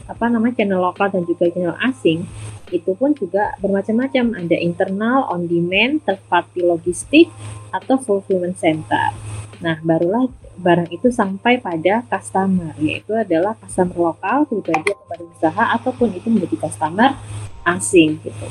apa 0.08 0.24
namanya 0.32 0.64
channel 0.64 0.80
lokal 0.80 1.12
dan 1.12 1.28
juga 1.28 1.52
channel 1.52 1.76
asing 1.84 2.24
itu 2.70 2.92
pun 2.94 3.12
juga 3.16 3.56
bermacam-macam. 3.60 4.44
Ada 4.44 4.56
internal 4.60 5.28
on 5.28 5.48
demand 5.48 6.04
third 6.04 6.20
party 6.28 6.64
logistik 6.64 7.28
atau 7.72 8.00
fulfillment 8.00 8.56
center. 8.56 9.12
Nah 9.58 9.80
barulah 9.82 10.30
barang 10.58 10.90
itu 10.90 11.08
sampai 11.14 11.62
pada 11.62 12.02
customer 12.10 12.74
yaitu 12.82 13.14
adalah 13.14 13.54
customer 13.62 14.10
lokal 14.10 14.42
pribadi 14.46 14.90
atau 14.90 15.06
badan 15.06 15.28
usaha 15.30 15.64
ataupun 15.78 16.08
itu 16.18 16.28
menjadi 16.30 16.56
customer 16.66 17.14
asing 17.62 18.18
gitu. 18.22 18.46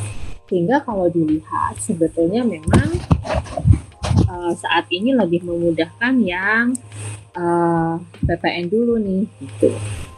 Sehingga 0.47 0.79
kalau 0.83 1.11
dilihat 1.11 1.75
sebetulnya 1.83 2.47
memang 2.47 2.95
uh, 4.31 4.53
saat 4.55 4.87
ini 4.87 5.11
lebih 5.11 5.43
memudahkan 5.43 6.13
yang 6.23 6.71
uh, 7.35 7.99
eh, 7.99 8.25
PPN 8.25 8.71
dulu 8.71 8.95
nih 8.95 9.27
gitu. 9.43 9.75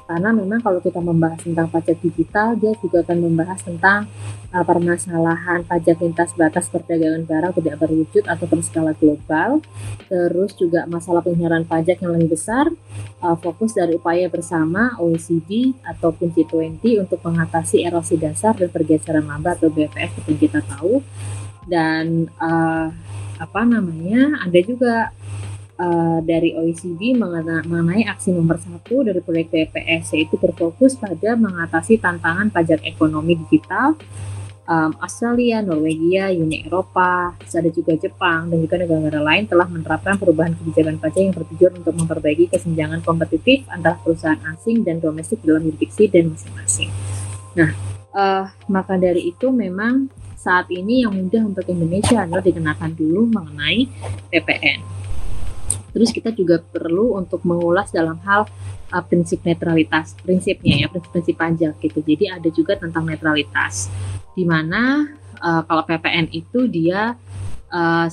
Karena 0.09 0.33
memang 0.33 0.57
kalau 0.57 0.81
kita 0.81 0.97
membahas 0.97 1.37
tentang 1.45 1.69
pajak 1.69 2.01
digital 2.01 2.57
dia 2.57 2.73
juga 2.81 3.05
akan 3.05 3.29
membahas 3.29 3.61
tentang 3.61 4.09
uh, 4.49 4.65
permasalahan 4.65 5.61
pajak 5.69 6.01
lintas 6.01 6.33
batas 6.33 6.65
perdagangan 6.65 7.29
barang 7.29 7.53
tidak 7.61 7.77
berwujud 7.77 8.25
atau 8.25 8.49
berskala 8.49 8.97
global. 8.97 9.61
Terus 10.09 10.57
juga 10.57 10.89
masalah 10.89 11.21
penyiaran 11.21 11.61
pajak 11.61 12.01
yang 12.01 12.17
lebih 12.17 12.33
besar 12.33 12.73
uh, 13.21 13.37
fokus 13.37 13.77
dari 13.77 14.01
upaya 14.01 14.25
bersama 14.33 14.97
OECD 14.97 15.77
ataupun 15.85 16.33
G20 16.33 17.05
untuk 17.05 17.21
mengatasi 17.21 17.85
erosi 17.85 18.17
dasar 18.17 18.57
dan 18.57 18.73
pergeseran 18.73 19.29
laba 19.29 19.53
atau 19.53 19.69
BPS 19.69 20.17
seperti 20.17 20.49
kita 20.49 20.65
tahu. 20.65 21.05
Dan 21.69 22.25
uh, 22.41 22.89
apa 23.37 23.61
namanya 23.61 24.41
ada 24.41 24.57
juga 24.65 25.13
uh, 25.79 26.19
dari 26.21 26.53
OECD 26.53 27.15
mengenai 27.15 28.05
aksi 28.05 28.35
nomor 28.35 28.59
satu 28.59 29.07
dari 29.07 29.23
proyek 29.23 29.49
BPS 29.49 30.13
yaitu 30.19 30.35
berfokus 30.35 30.99
pada 30.99 31.39
mengatasi 31.39 31.97
tantangan 31.97 32.51
pajak 32.51 32.83
ekonomi 32.83 33.39
digital 33.47 33.95
um, 34.69 34.91
Australia, 35.01 35.65
Norwegia, 35.65 36.29
Uni 36.29 36.61
Eropa, 36.69 37.33
ada 37.33 37.69
juga 37.73 37.97
Jepang 37.97 38.53
dan 38.53 38.61
juga 38.61 38.77
negara-negara 38.77 39.19
lain 39.25 39.43
telah 39.49 39.65
menerapkan 39.65 40.15
perubahan 40.21 40.53
kebijakan 40.53 41.01
pajak 41.01 41.21
yang 41.25 41.35
bertujuan 41.35 41.73
untuk 41.81 41.97
memperbaiki 41.97 42.45
kesenjangan 42.53 43.01
kompetitif 43.01 43.65
antara 43.73 43.97
perusahaan 43.97 44.39
asing 44.53 44.85
dan 44.85 45.01
domestik 45.01 45.41
dalam 45.41 45.65
jurisdiksi 45.65 46.07
dan 46.13 46.29
masing-masing. 46.29 46.93
Nah, 47.57 47.73
uh, 48.13 48.45
maka 48.69 48.95
dari 49.01 49.33
itu 49.33 49.49
memang 49.49 50.07
saat 50.39 50.71
ini 50.71 51.03
yang 51.03 51.11
mudah 51.17 51.51
untuk 51.51 51.65
Indonesia 51.67 52.23
adalah 52.23 52.39
dikenakan 52.45 52.95
dulu 52.95 53.27
mengenai 53.27 53.89
PPN. 54.31 54.98
Terus 55.89 56.09
kita 56.13 56.29
juga 56.33 56.61
perlu 56.61 57.17
untuk 57.17 57.41
mengulas 57.45 57.89
dalam 57.89 58.17
hal 58.25 58.45
uh, 58.93 59.03
prinsip 59.05 59.41
netralitas, 59.45 60.17
prinsipnya 60.21 60.85
ya, 60.85 60.87
prinsip-prinsip 60.87 61.35
pajak 61.35 61.73
gitu. 61.81 61.99
Jadi 62.01 62.25
ada 62.29 62.49
juga 62.49 62.77
tentang 62.77 63.05
netralitas, 63.05 63.89
di 64.33 64.45
mana 64.45 65.09
uh, 65.41 65.61
kalau 65.65 65.83
PPN 65.85 66.29
itu 66.31 66.69
dia 66.69 67.17
uh, 67.73 68.07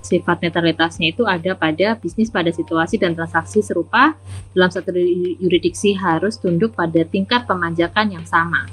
sifat 0.00 0.42
netralitasnya 0.42 1.12
itu 1.12 1.28
ada 1.28 1.52
pada 1.54 1.94
bisnis 2.00 2.32
pada 2.32 2.48
situasi 2.50 2.96
dan 2.96 3.12
transaksi 3.12 3.60
serupa 3.60 4.16
dalam 4.56 4.72
satu 4.72 4.90
yuridiksi 5.38 5.94
harus 5.94 6.40
tunduk 6.40 6.72
pada 6.74 7.04
tingkat 7.04 7.44
pemajakan 7.44 8.16
yang 8.18 8.26
sama. 8.26 8.66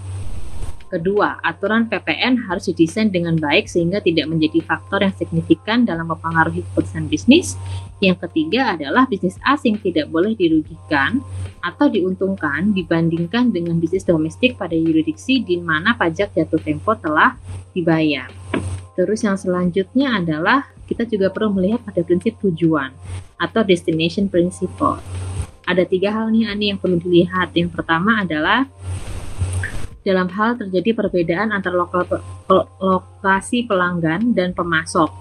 Kedua, 0.88 1.36
aturan 1.44 1.92
PPN 1.92 2.48
harus 2.48 2.72
didesain 2.72 3.12
dengan 3.12 3.36
baik 3.36 3.68
sehingga 3.68 4.00
tidak 4.00 4.32
menjadi 4.32 4.64
faktor 4.64 5.04
yang 5.04 5.12
signifikan 5.20 5.84
dalam 5.84 6.08
mempengaruhi 6.08 6.64
keputusan 6.64 7.12
bisnis. 7.12 7.60
Yang 8.00 8.24
ketiga 8.24 8.80
adalah 8.80 9.04
bisnis 9.04 9.36
asing 9.44 9.84
tidak 9.84 10.08
boleh 10.08 10.32
dirugikan 10.32 11.20
atau 11.60 11.92
diuntungkan 11.92 12.72
dibandingkan 12.72 13.52
dengan 13.52 13.84
bisnis 13.84 14.08
domestik 14.08 14.56
pada 14.56 14.80
yuridiksi 14.80 15.44
di 15.44 15.60
mana 15.60 15.92
pajak 16.00 16.32
jatuh 16.32 16.64
tempo 16.64 16.96
telah 16.96 17.36
dibayar. 17.76 18.32
Terus 18.96 19.28
yang 19.28 19.36
selanjutnya 19.36 20.24
adalah 20.24 20.72
kita 20.88 21.04
juga 21.04 21.28
perlu 21.36 21.60
melihat 21.60 21.84
pada 21.84 22.00
prinsip 22.00 22.40
tujuan 22.40 22.96
atau 23.36 23.60
destination 23.60 24.32
principle. 24.32 25.04
Ada 25.68 25.84
tiga 25.84 26.16
hal 26.16 26.32
nih 26.32 26.48
Ani 26.48 26.72
yang 26.72 26.80
perlu 26.80 26.96
dilihat. 26.96 27.52
Yang 27.52 27.76
pertama 27.76 28.24
adalah 28.24 28.64
dalam 30.08 30.32
hal 30.32 30.56
terjadi 30.56 30.96
perbedaan 30.96 31.52
antara 31.52 31.76
lokal, 31.76 32.08
lokasi 32.80 33.68
pelanggan 33.68 34.32
dan 34.32 34.56
pemasok. 34.56 35.12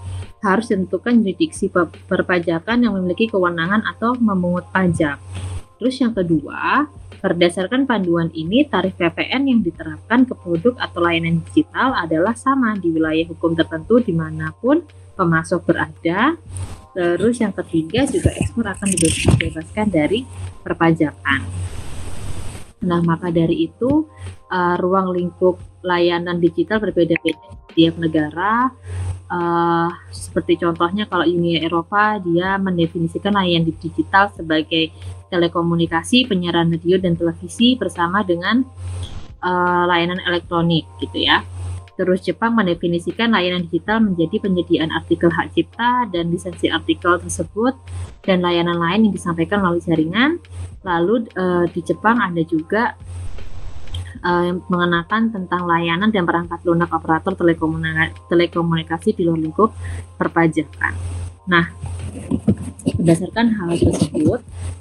Harus 0.47 0.71
ditentukan 0.71 1.26
jurisdiksi 1.26 1.66
perpajakan 2.07 2.87
yang 2.87 2.95
memiliki 2.95 3.26
kewenangan 3.26 3.83
atau 3.83 4.14
memungut 4.14 4.71
pajak. 4.71 5.19
Terus 5.83 5.99
yang 5.99 6.14
kedua, 6.14 6.87
berdasarkan 7.19 7.90
panduan 7.90 8.31
ini, 8.31 8.62
tarif 8.62 8.95
PPN 8.95 9.50
yang 9.50 9.61
diterapkan 9.66 10.23
ke 10.23 10.38
produk 10.38 10.78
atau 10.78 11.02
layanan 11.02 11.43
digital 11.50 11.99
adalah 11.99 12.38
sama 12.38 12.78
di 12.78 12.95
wilayah 12.95 13.26
hukum 13.26 13.59
tertentu 13.59 13.99
di 13.99 14.14
mana 14.14 14.55
pun 14.55 14.87
pemasok 15.19 15.66
berada. 15.66 16.38
Terus 16.97 17.43
yang 17.43 17.52
ketiga 17.52 18.07
juga 18.07 18.31
ekspor 18.33 18.71
akan 18.71 18.88
dibebaskan 18.88 19.87
dari 19.90 20.25
perpajakan. 20.62 21.45
Nah, 22.87 23.00
maka 23.02 23.28
dari 23.35 23.69
itu 23.69 24.07
uh, 24.50 24.76
ruang 24.78 25.14
lingkup 25.14 25.59
layanan 25.87 26.42
digital 26.42 26.82
berbeda-beda 26.82 27.38
tiap 27.76 27.94
negara. 28.00 28.70
Uh, 29.26 29.90
seperti 30.14 30.62
contohnya 30.62 31.11
kalau 31.11 31.26
Uni 31.26 31.59
Eropa 31.59 32.22
dia 32.22 32.54
mendefinisikan 32.62 33.35
layanan 33.35 33.74
digital 33.74 34.30
sebagai 34.30 34.94
telekomunikasi, 35.35 36.30
penyiaran 36.30 36.70
radio 36.70 37.02
dan 37.02 37.18
televisi 37.18 37.74
bersama 37.74 38.22
dengan 38.22 38.62
uh, 39.42 39.85
layanan 39.90 40.22
elektronik 40.22 40.87
gitu 41.02 41.26
ya. 41.26 41.42
Terus 41.96 42.20
Jepang 42.22 42.52
mendefinisikan 42.52 43.32
layanan 43.32 43.66
digital 43.66 44.04
menjadi 44.04 44.37
penyediaan 44.44 44.92
artikel 44.92 45.32
hak 45.32 45.56
cipta 45.56 46.04
dan 46.12 46.28
lisensi 46.28 46.68
artikel 46.68 47.16
tersebut 47.16 47.72
dan 48.20 48.44
layanan 48.44 48.76
lain 48.76 49.09
yang 49.09 49.14
disampaikan 49.16 49.64
melalui 49.64 49.80
jaringan. 49.80 50.38
Lalu 50.85 51.26
uh, 51.35 51.64
di 51.72 51.80
Jepang 51.80 52.20
ada 52.20 52.44
juga 52.44 52.94
uh, 54.22 54.52
mengenakan 54.68 55.33
tentang 55.33 55.64
layanan 55.64 56.12
dan 56.12 56.24
perangkat 56.24 56.61
lunak 56.64 56.92
operator 56.92 57.35
telekomunikasi, 57.35 58.14
telekomunikasi 58.31 59.09
di 59.16 59.22
luar 59.26 59.40
lingkup 59.40 59.70
perpajakan. 60.20 60.94
Nah, 61.46 61.70
berdasarkan 62.96 63.46
hal 63.55 63.70
tersebut, 63.76 64.40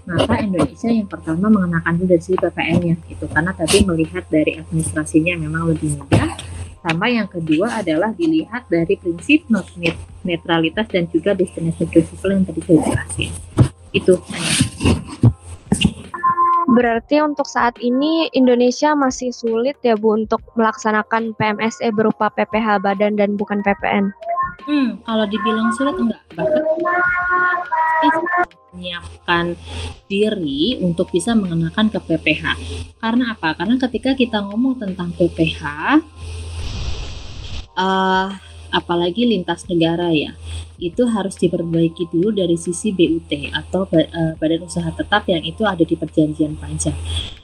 maka 0.10 0.34
Indonesia 0.41 0.89
yang 0.89 1.10
pertama 1.10 1.50
mengenakan 1.50 2.06
dari 2.06 2.21
sisi 2.21 2.38
PPN-nya 2.38 2.95
gitu, 3.10 3.26
karena 3.30 3.52
tadi 3.54 3.86
melihat 3.86 4.26
dari 4.30 4.58
administrasinya 4.62 5.38
memang 5.38 5.69
lebih 5.69 6.00
mudah 6.00 6.56
sama 6.86 7.10
yang 7.10 7.26
kedua 7.26 7.82
adalah 7.82 8.13
dilihat 8.13 8.69
dari 8.69 8.93
prinsip 8.93 9.50
netralitas 10.21 10.86
dan 10.86 11.10
juga 11.10 11.34
destination 11.34 11.89
principle 11.89 12.30
yang 12.30 12.45
tadi 12.45 12.62
saya 12.62 12.78
jelasin. 12.86 13.32
Itu. 13.89 14.21
Berarti 16.65 17.21
untuk 17.21 17.45
saat 17.45 17.78
ini 17.78 18.30
Indonesia 18.34 18.97
masih 18.97 19.30
sulit 19.30 19.78
ya 19.86 19.93
Bu 19.93 20.17
untuk 20.17 20.41
melaksanakan 20.58 21.38
PMSE 21.38 21.93
berupa 21.93 22.34
PPH 22.34 22.82
badan 22.82 23.13
dan 23.17 23.38
bukan 23.38 23.62
PPN. 23.62 24.10
Hmm, 24.65 24.97
kalau 25.06 25.30
dibilang 25.30 25.69
sulit 25.78 25.93
enggak, 25.99 26.21
bahkan 26.34 26.63
menyiapkan 28.75 29.45
diri 30.10 30.82
untuk 30.82 31.13
bisa 31.13 31.38
mengenakan 31.38 31.88
ke 31.93 31.99
PPH. 32.01 32.43
Karena 32.99 33.38
apa? 33.38 33.54
Karena 33.56 33.75
ketika 33.78 34.17
kita 34.17 34.41
ngomong 34.41 34.82
tentang 34.82 35.13
PPH, 35.13 35.62
uh, 37.78 38.28
apalagi 38.73 39.25
lintas 39.25 39.65
negara 39.69 40.10
ya 40.13 40.34
itu 40.75 41.08
harus 41.08 41.39
diperbaiki 41.39 42.12
dulu 42.12 42.36
dari 42.36 42.60
sisi 42.60 42.91
BUT 42.91 43.32
atau 43.56 43.88
uh, 43.88 44.36
Badan 44.36 44.67
Usaha 44.67 44.91
Tetap 44.91 45.23
yang 45.32 45.43
itu 45.43 45.63
ada 45.63 45.84
di 45.84 45.95
perjanjian 45.95 46.60
pajak. 46.60 46.95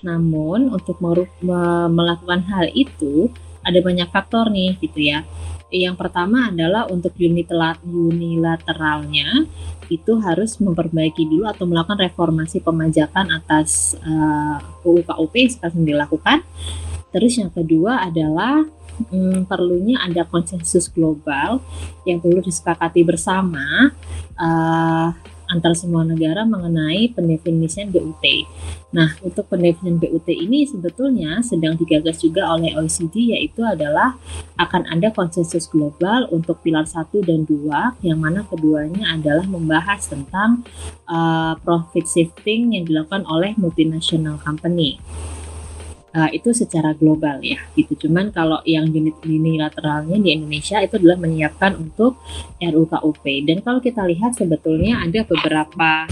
Namun 0.03 0.75
untuk 0.75 0.99
melakukan 0.99 2.41
hal 2.51 2.67
itu 2.75 3.31
ada 3.63 3.79
banyak 3.79 4.11
faktor 4.11 4.51
nih 4.51 4.75
gitu 4.83 4.99
ya. 4.99 5.23
Yang 5.71 6.03
pertama 6.03 6.51
adalah 6.51 6.91
untuk 6.91 7.15
unilateralnya 7.15 9.47
itu 9.87 10.19
harus 10.19 10.59
memperbaiki 10.59 11.23
dulu 11.23 11.47
atau 11.47 11.63
melakukan 11.63 12.11
reformasi 12.11 12.59
pemajakan 12.59 13.31
atas 13.31 13.95
uh, 14.03 14.59
UU 14.83 15.07
KUP 15.07 15.33
yang 15.39 15.51
sekarang 15.55 15.87
dilakukan. 15.87 16.43
Terus 17.15 17.39
yang 17.39 17.55
kedua 17.55 18.03
adalah 18.03 18.67
hmm, 19.07 19.39
perlunya 19.49 20.01
ada 20.01 20.27
konsensus 20.27 20.91
global 20.91 21.63
yang 22.05 22.21
perlu 22.21 22.41
disepakati 22.41 23.01
bersama 23.05 23.93
uh, 24.37 25.09
antar 25.51 25.75
semua 25.75 26.07
negara 26.07 26.47
mengenai 26.47 27.11
pendefinisian 27.11 27.91
BUT. 27.91 28.23
Nah, 28.95 29.19
untuk 29.19 29.51
pendefinisian 29.51 29.99
BUT 29.99 30.27
ini 30.31 30.63
sebetulnya 30.63 31.43
sedang 31.43 31.75
digagas 31.75 32.23
juga 32.23 32.47
oleh 32.55 32.71
OECD 32.79 33.35
yaitu 33.35 33.59
adalah 33.67 34.15
akan 34.55 34.87
ada 34.87 35.11
konsensus 35.11 35.67
global 35.67 36.31
untuk 36.31 36.63
pilar 36.63 36.87
1 36.87 37.03
dan 37.27 37.43
2 37.43 38.07
yang 38.07 38.17
mana 38.23 38.47
keduanya 38.47 39.11
adalah 39.11 39.43
membahas 39.43 40.07
tentang 40.07 40.63
uh, 41.11 41.59
profit 41.59 42.07
shifting 42.07 42.79
yang 42.79 42.87
dilakukan 42.87 43.27
oleh 43.27 43.51
multinational 43.59 44.39
company 44.39 44.95
uh, 46.15 46.29
itu 46.31 46.51
secara 46.51 46.95
global 46.95 47.39
ya 47.43 47.59
gitu. 47.75 48.07
Cuman 48.07 48.31
kalau 48.31 48.59
yang 48.67 48.87
unit 48.91 49.15
unilateralnya 49.23 50.17
di 50.19 50.29
Indonesia 50.35 50.79
itu 50.83 50.99
adalah 50.99 51.17
menyiapkan 51.19 51.75
untuk 51.79 52.19
RUKUP 52.59 53.23
dan 53.47 53.57
kalau 53.63 53.79
kita 53.79 54.05
lihat 54.07 54.35
sebetulnya 54.35 55.01
ada 55.03 55.23
beberapa 55.25 56.07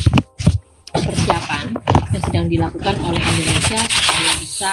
persiapan 0.90 1.66
yang 2.10 2.24
sedang 2.26 2.48
dilakukan 2.50 2.96
oleh 3.06 3.22
Indonesia 3.22 3.80
supaya 3.86 4.32
bisa 4.42 4.72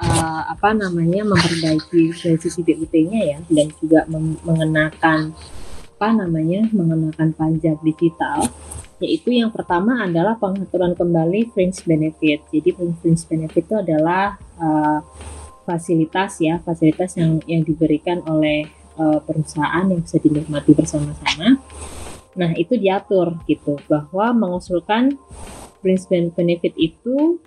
uh, 0.00 0.42
apa 0.48 0.72
namanya 0.72 1.22
memperbaiki 1.28 2.16
dari 2.16 2.38
sisi 2.40 2.64
BUT-nya 2.64 3.20
ya 3.36 3.38
dan 3.52 3.66
juga 3.76 4.08
mengenakan 4.42 5.36
apa 6.02 6.08
namanya 6.18 6.66
mengenakan 6.74 7.30
pajak 7.36 7.78
digital 7.86 8.50
yaitu 9.02 9.34
yang 9.34 9.50
pertama 9.50 10.06
adalah 10.06 10.38
pengaturan 10.38 10.94
kembali 10.94 11.50
fringe 11.50 11.82
benefit. 11.82 12.46
Jadi 12.54 12.70
fringe 12.72 13.24
benefit 13.26 13.66
itu 13.66 13.76
adalah 13.76 14.38
uh, 14.62 15.02
fasilitas 15.66 16.38
ya, 16.38 16.62
fasilitas 16.62 17.18
yang 17.18 17.42
yang 17.50 17.66
diberikan 17.66 18.22
oleh 18.24 18.70
uh, 18.96 19.18
perusahaan 19.18 19.84
yang 19.90 20.00
bisa 20.00 20.22
dinikmati 20.22 20.72
bersama-sama. 20.72 21.58
Nah, 22.32 22.50
itu 22.56 22.80
diatur 22.80 23.36
gitu 23.44 23.76
bahwa 23.90 24.32
mengusulkan 24.32 25.20
fringe 25.82 26.30
benefit 26.32 26.72
itu 26.78 27.42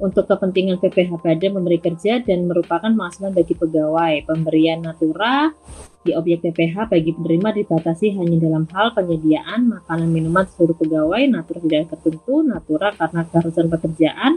untuk 0.00 0.26
kepentingan 0.26 0.82
PPH 0.82 1.22
pada 1.22 1.46
memberi 1.52 1.78
kerja 1.78 2.18
dan 2.18 2.50
merupakan 2.50 2.90
penghasilan 2.90 3.30
bagi 3.30 3.54
pegawai. 3.54 4.26
Pemberian 4.26 4.82
natura 4.82 5.54
di 6.02 6.12
objek 6.12 6.44
PPH 6.50 6.90
bagi 6.90 7.14
penerima 7.14 7.48
dibatasi 7.62 8.18
hanya 8.18 8.36
dalam 8.42 8.66
hal 8.74 8.92
penyediaan 8.92 9.70
makanan 9.70 10.08
minuman 10.10 10.44
seluruh 10.50 10.76
pegawai, 10.76 11.22
natura 11.30 11.58
tidak 11.62 11.94
tertentu, 11.94 12.42
natura 12.42 12.88
karena 12.92 13.20
keharusan 13.30 13.66
pekerjaan, 13.70 14.32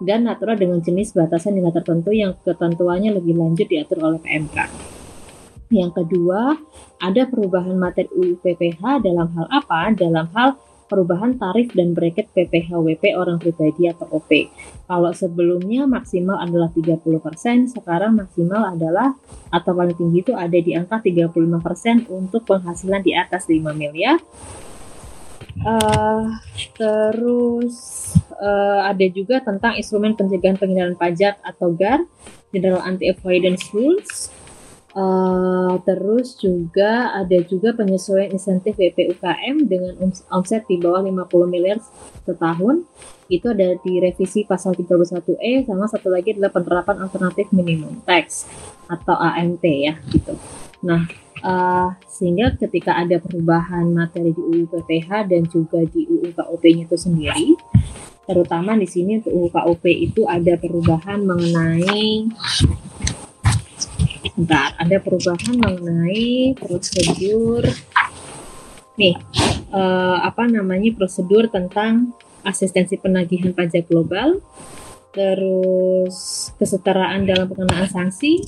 dan 0.00 0.28
natura 0.28 0.56
dengan 0.56 0.80
jenis 0.80 1.12
batasan 1.12 1.56
nilai 1.56 1.72
tertentu 1.72 2.12
yang 2.12 2.36
ketentuannya 2.42 3.16
lebih 3.16 3.36
lanjut 3.36 3.68
diatur 3.68 4.00
oleh 4.02 4.20
PMK. 4.20 4.56
Yang 5.66 5.92
kedua, 5.98 6.54
ada 7.02 7.22
perubahan 7.26 7.74
materi 7.74 8.06
UU 8.14 8.38
PPH 8.38 9.02
dalam 9.02 9.26
hal 9.34 9.46
apa? 9.50 9.90
Dalam 9.98 10.26
hal 10.30 10.54
perubahan 10.86 11.34
tarif 11.36 11.74
dan 11.74 11.92
bracket 11.92 12.30
PPHWP 12.32 13.14
orang 13.18 13.42
pribadi 13.42 13.90
atau 13.90 14.06
OP. 14.10 14.30
Kalau 14.86 15.10
sebelumnya 15.12 15.84
maksimal 15.84 16.38
adalah 16.38 16.70
30%, 16.70 17.74
sekarang 17.74 18.16
maksimal 18.16 18.72
adalah 18.72 19.14
atau 19.50 19.72
paling 19.74 19.98
tinggi 19.98 20.22
itu 20.22 20.32
ada 20.34 20.58
di 20.58 20.72
angka 20.74 21.02
35% 21.02 22.10
untuk 22.10 22.46
penghasilan 22.46 23.02
di 23.02 23.12
atas 23.12 23.50
5 23.50 23.60
miliar. 23.74 24.18
Uh, 25.56 26.36
terus 26.76 27.76
uh, 28.36 28.84
ada 28.86 29.06
juga 29.08 29.40
tentang 29.40 29.74
instrumen 29.80 30.12
pencegahan 30.12 30.60
penghindaran 30.60 30.94
pajak 31.00 31.40
atau 31.40 31.72
GAR, 31.72 32.04
General 32.52 32.84
Anti 32.84 33.08
Avoidance 33.08 33.72
Rules 33.72 34.28
Uh, 34.96 35.76
terus 35.84 36.40
juga 36.40 37.12
ada 37.12 37.36
juga 37.44 37.76
penyesuaian 37.76 38.32
insentif 38.32 38.80
BPUKM 38.80 39.68
dengan 39.68 39.92
omset 40.32 40.64
di 40.64 40.80
bawah 40.80 41.04
50 41.04 41.52
miliar 41.52 41.76
setahun. 42.24 42.80
Itu 43.28 43.52
ada 43.52 43.76
di 43.76 44.00
revisi 44.00 44.48
pasal 44.48 44.72
31E 44.72 45.68
sama 45.68 45.84
satu 45.84 46.08
lagi 46.08 46.32
adalah 46.32 46.48
penerapan 46.48 47.04
alternatif 47.04 47.52
minimum 47.52 48.00
tax 48.08 48.48
atau 48.88 49.20
AMT 49.20 49.64
ya 49.68 50.00
gitu. 50.08 50.32
Nah, 50.80 51.04
uh, 51.44 51.92
sehingga 52.08 52.56
ketika 52.56 52.96
ada 52.96 53.20
perubahan 53.20 53.92
materi 53.92 54.32
di 54.32 54.40
UU 54.40 54.64
PPH 54.72 55.28
dan 55.28 55.44
juga 55.44 55.84
di 55.84 56.08
UU 56.08 56.32
KOP-nya 56.32 56.88
itu 56.88 56.96
sendiri, 56.96 57.52
terutama 58.24 58.72
di 58.80 58.88
sini 58.88 59.20
untuk 59.20 59.32
UU 59.36 59.48
KOP 59.52 59.84
itu 59.92 60.24
ada 60.24 60.56
perubahan 60.56 61.20
mengenai 61.20 62.32
Bentar, 64.36 64.76
ada 64.76 64.96
perubahan 65.00 65.56
mengenai 65.56 66.52
prosedur. 66.60 67.64
Nih 69.00 69.16
uh, 69.72 70.18
apa 70.24 70.44
namanya 70.44 70.92
prosedur 70.92 71.48
tentang 71.48 72.12
asistensi 72.46 72.94
penagihan 73.00 73.50
pajak 73.50 73.90
global 73.90 74.38
terus 75.16 76.48
kesetaraan 76.60 77.24
dalam 77.24 77.48
pengenaan 77.48 77.88
sanksi 77.88 78.44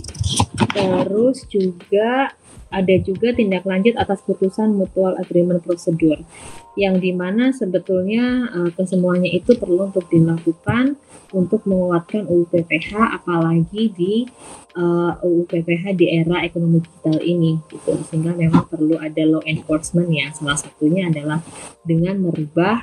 terus 0.76 1.48
juga 1.48 2.36
ada 2.68 2.94
juga 3.00 3.32
tindak 3.32 3.64
lanjut 3.64 3.96
atas 3.96 4.20
putusan 4.24 4.76
mutual 4.76 5.16
agreement 5.16 5.64
prosedur 5.64 6.20
yang 6.78 7.02
di 7.02 7.10
mana 7.10 7.50
sebetulnya 7.50 8.52
uh, 8.54 8.70
kesemuanya 8.70 9.32
itu 9.34 9.58
perlu 9.58 9.90
untuk 9.90 10.06
dilakukan 10.06 10.94
untuk 11.32 11.68
menguatkan 11.68 12.24
UU 12.24 12.48
PPH 12.48 13.20
apalagi 13.20 13.92
di 13.92 14.24
uh, 14.78 15.12
eh, 15.12 15.26
UU 15.26 15.44
PPH 15.44 15.84
di 15.92 16.06
era 16.08 16.40
ekonomi 16.40 16.80
digital 16.80 17.20
ini 17.20 17.60
gitu. 17.68 17.92
Sehingga 18.08 18.32
memang 18.32 18.64
perlu 18.64 18.96
ada 18.96 19.22
law 19.28 19.44
enforcement 19.44 20.08
ya. 20.08 20.32
Salah 20.32 20.56
satunya 20.56 21.12
adalah 21.12 21.44
dengan 21.84 22.16
merubah 22.24 22.80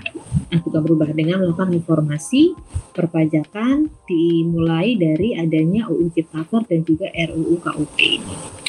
eh, 0.54 0.62
bukan 0.62 0.82
berubah 0.86 1.10
dengan 1.16 1.42
melakukan 1.42 1.74
reformasi 1.74 2.54
perpajakan 2.94 3.90
dimulai 4.06 4.94
dari 4.94 5.34
adanya 5.34 5.90
UU 5.90 6.14
Ciptaker 6.14 6.70
dan 6.70 6.86
juga 6.86 7.10
RUU 7.10 7.58
KUP 7.58 7.98
ini 7.98 8.65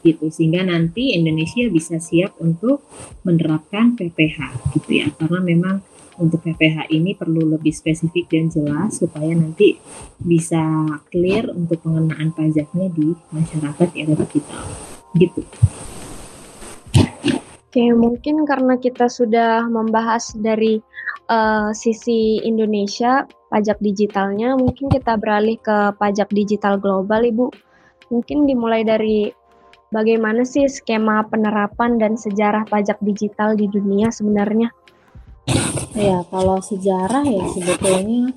gitu 0.00 0.32
sehingga 0.32 0.64
nanti 0.64 1.12
Indonesia 1.16 1.68
bisa 1.68 2.00
siap 2.00 2.36
untuk 2.40 2.84
menerapkan 3.24 3.94
PPH 3.96 4.72
gitu 4.76 4.90
ya 5.04 5.08
karena 5.16 5.40
memang 5.44 5.76
untuk 6.20 6.44
PPH 6.44 6.92
ini 6.92 7.16
perlu 7.16 7.56
lebih 7.56 7.72
spesifik 7.72 8.28
dan 8.28 8.52
jelas 8.52 9.00
supaya 9.00 9.32
nanti 9.32 9.80
bisa 10.20 10.60
clear 11.08 11.48
untuk 11.48 11.80
pengenaan 11.80 12.36
pajaknya 12.36 12.92
di 12.92 13.16
masyarakat 13.32 13.88
era 13.96 14.14
digital. 14.14 14.64
Gitu. 15.16 15.42
Oke, 17.70 17.86
mungkin 17.96 18.44
karena 18.44 18.76
kita 18.76 19.08
sudah 19.08 19.64
membahas 19.70 20.36
dari 20.36 20.82
uh, 21.30 21.72
sisi 21.72 22.42
Indonesia 22.44 23.24
pajak 23.48 23.78
digitalnya, 23.78 24.58
mungkin 24.58 24.90
kita 24.92 25.16
beralih 25.16 25.56
ke 25.58 25.94
pajak 25.96 26.28
digital 26.34 26.76
global, 26.82 27.22
Ibu. 27.22 27.46
Mungkin 28.10 28.50
dimulai 28.50 28.82
dari 28.82 29.30
bagaimana 29.90 30.46
sih 30.46 30.66
skema 30.70 31.26
penerapan 31.26 31.98
dan 31.98 32.14
sejarah 32.16 32.66
pajak 32.66 32.98
digital 33.02 33.54
di 33.58 33.66
dunia 33.66 34.08
sebenarnya? 34.10 34.70
Ya, 35.98 36.22
kalau 36.30 36.62
sejarah 36.62 37.26
ya 37.26 37.42
sebetulnya 37.50 38.30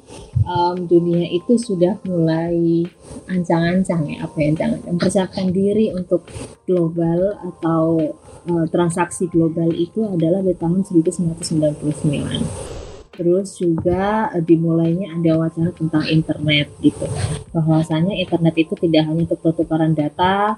um, 0.50 0.89
dunia 0.89 1.30
itu 1.30 1.54
sudah 1.62 2.02
mulai 2.10 2.82
ancang-ancang 3.30 4.10
ya, 4.10 4.26
apa 4.26 4.38
yang 4.42 4.58
ancang 4.58 4.82
mempersiapkan 4.89 5.54
diri 5.54 5.94
untuk 5.94 6.26
global 6.66 7.38
atau 7.38 8.18
uh, 8.50 8.66
transaksi 8.74 9.30
global 9.30 9.70
itu 9.70 10.02
adalah 10.02 10.42
di 10.42 10.58
tahun 10.58 10.82
1999 10.82 12.73
terus 13.13 13.56
juga 13.62 14.34
uh, 14.34 14.41
dimulainya 14.41 15.13
ada 15.13 15.38
wacana 15.38 15.69
tentang 15.71 16.04
internet 16.10 16.73
gitu. 16.82 17.06
Bahwasanya 17.54 18.17
internet 18.17 18.56
itu 18.58 18.73
tidak 18.78 19.06
hanya 19.06 19.30
untuk 19.30 19.39
pertukaran 19.39 19.93
data 19.93 20.58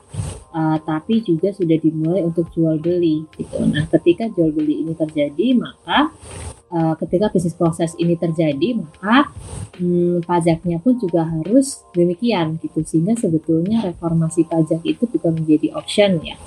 uh, 0.55 0.77
tapi 0.81 1.19
juga 1.19 1.51
sudah 1.51 1.75
dimulai 1.75 2.23
untuk 2.23 2.47
jual 2.55 2.79
beli 2.79 3.27
gitu. 3.35 3.59
Nah 3.67 3.83
ketika 3.91 4.31
jual 4.31 4.55
beli 4.55 4.87
ini 4.87 4.95
terjadi 4.95 5.59
maka 5.59 6.15
uh, 6.71 6.95
ketika 6.95 7.27
bisnis 7.35 7.55
proses 7.59 7.91
ini 7.99 8.15
terjadi 8.15 8.79
maka 8.79 9.29
hmm, 9.75 10.23
pajaknya 10.23 10.79
pun 10.79 10.95
juga 10.95 11.27
harus 11.27 11.83
demikian 11.91 12.55
gitu. 12.63 12.79
Sehingga 12.87 13.19
sebetulnya 13.19 13.83
reformasi 13.83 14.47
pajak 14.47 14.79
itu 14.87 15.03
bukan 15.11 15.43
menjadi 15.43 15.75
option 15.75 16.23
ya 16.23 16.39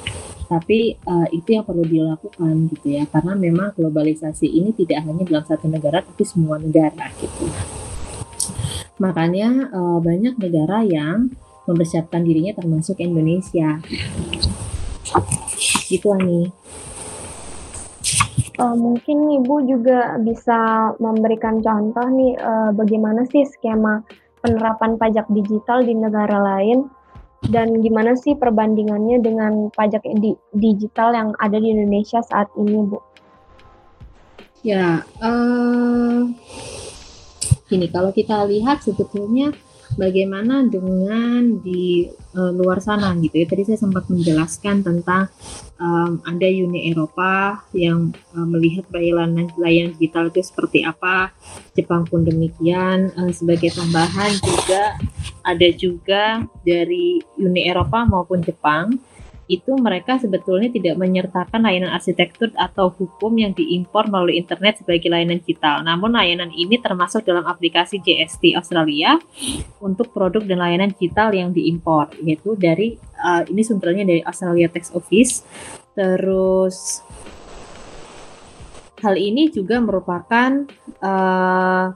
tapi 0.49 0.97
uh, 1.05 1.29
itu 1.29 1.55
yang 1.61 1.65
perlu 1.69 1.85
dilakukan 1.85 2.73
gitu 2.73 2.97
ya. 2.97 3.05
Karena 3.07 3.37
memang 3.37 3.77
globalisasi 3.77 4.49
ini 4.49 4.73
tidak 4.73 5.05
hanya 5.05 5.23
dalam 5.29 5.45
satu 5.45 5.69
negara 5.69 6.01
tapi 6.01 6.25
semua 6.25 6.57
negara 6.57 7.13
gitu. 7.21 7.47
Makanya 8.99 9.71
uh, 9.71 10.01
banyak 10.01 10.41
negara 10.41 10.83
yang 10.83 11.31
mempersiapkan 11.69 12.25
dirinya 12.25 12.57
termasuk 12.57 12.99
Indonesia. 12.99 13.79
Gitu 15.87 16.09
Ani. 16.09 16.49
Uh, 18.59 18.75
mungkin 18.75 19.39
ibu 19.39 19.63
juga 19.71 20.19
bisa 20.19 20.91
memberikan 20.99 21.63
contoh 21.63 22.11
nih 22.11 22.35
uh, 22.43 22.75
bagaimana 22.75 23.23
sih 23.31 23.47
skema 23.47 24.03
penerapan 24.43 24.99
pajak 24.99 25.31
digital 25.31 25.87
di 25.87 25.95
negara 25.95 26.43
lain 26.43 26.91
dan 27.47 27.79
gimana 27.79 28.19
sih 28.19 28.35
perbandingannya 28.35 29.23
dengan 29.23 29.71
pajak 29.71 30.03
di 30.19 30.35
digital 30.59 31.15
yang 31.15 31.29
ada 31.39 31.63
di 31.63 31.71
Indonesia 31.71 32.19
saat 32.27 32.51
ini, 32.59 32.83
Bu? 32.83 32.99
Ya, 34.67 35.07
uh, 35.23 36.27
gini 37.71 37.87
kalau 37.95 38.11
kita 38.11 38.43
lihat 38.51 38.83
sebetulnya 38.83 39.55
bagaimana 39.97 40.67
dengan 40.69 41.63
di 41.63 42.11
uh, 42.37 42.53
luar 42.53 42.83
sana 42.83 43.15
gitu 43.17 43.41
ya. 43.41 43.47
Tadi 43.49 43.63
saya 43.73 43.79
sempat 43.81 44.11
menjelaskan 44.13 44.85
tentang 44.85 45.33
um, 45.81 46.21
ada 46.27 46.49
Uni 46.51 46.93
Eropa 46.93 47.65
yang 47.73 48.13
uh, 48.37 48.47
melihat 48.47 48.85
layanan 48.93 49.49
layanan 49.57 49.97
digital 49.97 50.29
itu 50.29 50.45
seperti 50.45 50.85
apa. 50.85 51.33
Jepang 51.73 52.05
pun 52.05 52.27
demikian. 52.27 53.15
Uh, 53.17 53.33
sebagai 53.33 53.73
tambahan 53.73 54.35
juga 54.43 54.99
ada 55.47 55.69
juga 55.73 56.45
dari 56.67 57.23
Uni 57.41 57.65
Eropa 57.65 58.05
maupun 58.05 58.45
Jepang 58.45 58.99
itu 59.49 59.73
mereka 59.81 60.21
sebetulnya 60.21 60.69
tidak 60.69 61.01
menyertakan 61.01 61.65
layanan 61.65 61.89
arsitektur 61.97 62.53
atau 62.53 62.93
hukum 62.93 63.33
yang 63.41 63.57
diimpor 63.57 64.05
melalui 64.13 64.37
internet 64.37 64.85
sebagai 64.85 65.09
layanan 65.09 65.41
digital. 65.41 65.81
Namun 65.81 66.13
layanan 66.13 66.53
ini 66.53 66.77
termasuk 66.77 67.25
dalam 67.25 67.49
aplikasi 67.49 68.05
GST 68.05 68.53
Australia 68.61 69.17
untuk 69.81 70.13
produk 70.13 70.45
dan 70.45 70.61
layanan 70.61 70.93
digital 70.93 71.33
yang 71.33 71.57
diimpor, 71.57 72.13
yaitu 72.21 72.61
dari 72.61 73.01
uh, 73.25 73.43
ini 73.49 73.65
sumbernya 73.65 74.05
dari 74.05 74.21
Australia 74.21 74.69
Tax 74.69 74.93
Office. 74.93 75.41
Terus 75.97 77.01
hal 79.01 79.17
ini 79.17 79.49
juga 79.49 79.81
merupakan 79.81 80.69
uh, 81.01 81.87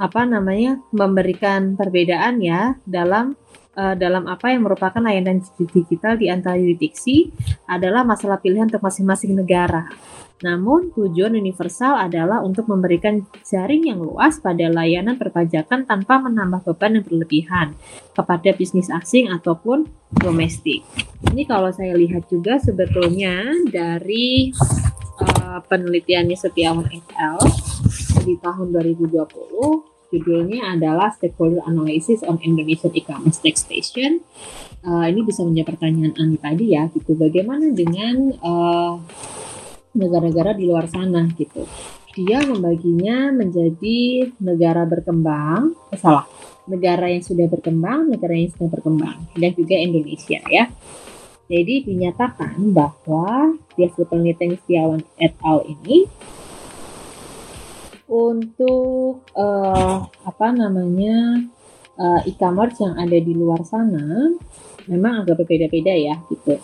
apa 0.00 0.22
namanya 0.24 0.80
memberikan 0.94 1.76
perbedaan 1.76 2.40
ya 2.40 2.78
dalam 2.88 3.36
uh, 3.80 3.94
dalam 3.96 4.28
apa 4.28 4.52
yang 4.52 4.68
merupakan 4.68 5.00
layanan 5.00 5.40
digital 5.72 6.20
di 6.20 6.28
antara 6.28 6.60
yurisdiksi 6.60 7.32
adalah 7.64 8.04
masalah 8.04 8.36
pilihan 8.36 8.68
untuk 8.68 8.84
masing-masing 8.84 9.32
negara. 9.32 9.88
Namun, 10.40 10.88
tujuan 10.96 11.36
universal 11.36 12.00
adalah 12.00 12.40
untuk 12.40 12.64
memberikan 12.64 13.28
jaring 13.44 13.92
yang 13.92 14.00
luas 14.00 14.40
pada 14.40 14.72
layanan 14.72 15.20
perpajakan 15.20 15.84
tanpa 15.84 16.16
menambah 16.16 16.64
beban 16.64 16.96
yang 16.96 17.04
berlebihan 17.04 17.76
kepada 18.16 18.56
bisnis 18.56 18.88
asing 18.88 19.28
ataupun 19.28 19.84
domestik. 20.16 20.80
Ini 21.28 21.44
kalau 21.44 21.68
saya 21.68 21.92
lihat 21.92 22.32
juga 22.32 22.56
sebetulnya 22.56 23.52
dari 23.68 24.48
uh, 25.20 25.60
penelitiannya 25.60 26.36
Setiawan 26.36 26.88
et 26.88 27.08
al. 27.20 27.36
di 28.24 28.36
tahun 28.40 28.72
2020 28.72 29.89
Judulnya 30.10 30.74
adalah 30.74 31.14
Stakeholder 31.14 31.62
Analysis 31.70 32.26
on 32.26 32.42
Indonesian 32.42 32.90
E-commerce 32.90 33.38
Taxation. 33.38 34.26
Uh, 34.82 35.06
ini 35.06 35.22
bisa 35.22 35.46
menjawab 35.46 35.78
pertanyaan 35.78 36.18
Ani 36.18 36.34
tadi 36.34 36.74
ya, 36.74 36.90
gitu. 36.90 37.14
Bagaimana 37.14 37.70
dengan 37.70 38.34
uh, 38.42 38.98
negara-negara 39.94 40.58
di 40.58 40.66
luar 40.66 40.90
sana, 40.90 41.30
gitu? 41.38 41.62
Dia 42.18 42.42
membaginya 42.42 43.30
menjadi 43.30 44.34
negara 44.42 44.82
berkembang, 44.82 45.78
eh, 45.94 45.98
salah, 45.98 46.26
negara 46.66 47.06
yang 47.06 47.22
sudah 47.22 47.46
berkembang, 47.46 48.10
negara 48.10 48.34
yang 48.34 48.50
sedang 48.50 48.74
berkembang, 48.74 49.30
dan 49.38 49.54
juga 49.54 49.78
Indonesia 49.78 50.42
ya. 50.50 50.66
Jadi 51.50 51.86
dinyatakan 51.86 52.58
bahwa 52.70 53.58
di 53.74 53.82
hasil 53.86 54.06
penelitian 54.06 54.54
Setiawan 54.58 55.02
et 55.18 55.34
al. 55.42 55.66
ini 55.66 56.06
untuk 58.10 59.22
uh, 59.38 60.02
apa 60.26 60.46
namanya 60.50 61.46
uh, 61.94 62.20
e-commerce 62.26 62.82
yang 62.82 62.98
ada 62.98 63.14
di 63.22 63.30
luar 63.30 63.62
sana 63.62 64.34
memang 64.90 65.22
agak 65.22 65.46
berbeda-beda 65.46 65.94
ya 65.94 66.18
gitu. 66.26 66.58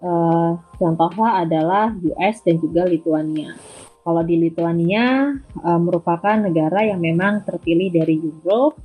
Uh, 0.00 0.60
contohnya 0.76 1.44
adalah 1.44 1.92
US 2.04 2.44
dan 2.44 2.60
juga 2.60 2.84
Lithuania. 2.84 3.56
Kalau 4.00 4.24
di 4.24 4.36
Lithuania 4.36 5.32
uh, 5.60 5.80
merupakan 5.80 6.36
negara 6.36 6.84
yang 6.84 7.00
memang 7.00 7.44
terpilih 7.44 7.92
dari 7.92 8.16
Europe 8.16 8.80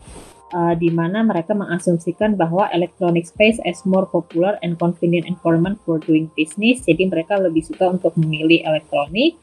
uh, 0.51 0.75
di 0.75 0.91
mana 0.91 1.23
mereka 1.23 1.55
mengasumsikan 1.55 2.35
bahwa 2.35 2.67
electronic 2.71 3.27
space 3.27 3.59
as 3.63 3.83
more 3.87 4.07
popular 4.07 4.59
and 4.59 4.75
convenient 4.75 5.27
environment 5.27 5.79
for 5.87 6.03
doing 6.03 6.27
business. 6.35 6.83
Jadi 6.83 7.07
mereka 7.07 7.39
lebih 7.39 7.63
suka 7.63 7.91
untuk 7.91 8.15
memilih 8.19 8.63
elektronik 8.67 9.39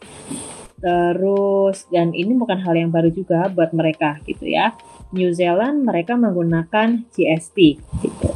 Terus 0.82 1.86
dan 1.94 2.10
ini 2.10 2.34
bukan 2.34 2.58
hal 2.58 2.74
yang 2.74 2.90
baru 2.90 3.14
juga 3.14 3.46
buat 3.46 3.70
mereka 3.70 4.18
gitu 4.26 4.50
ya. 4.50 4.74
New 5.14 5.30
Zealand 5.30 5.86
mereka 5.86 6.18
menggunakan 6.18 7.06
GST 7.14 7.58
gitu 8.02 8.30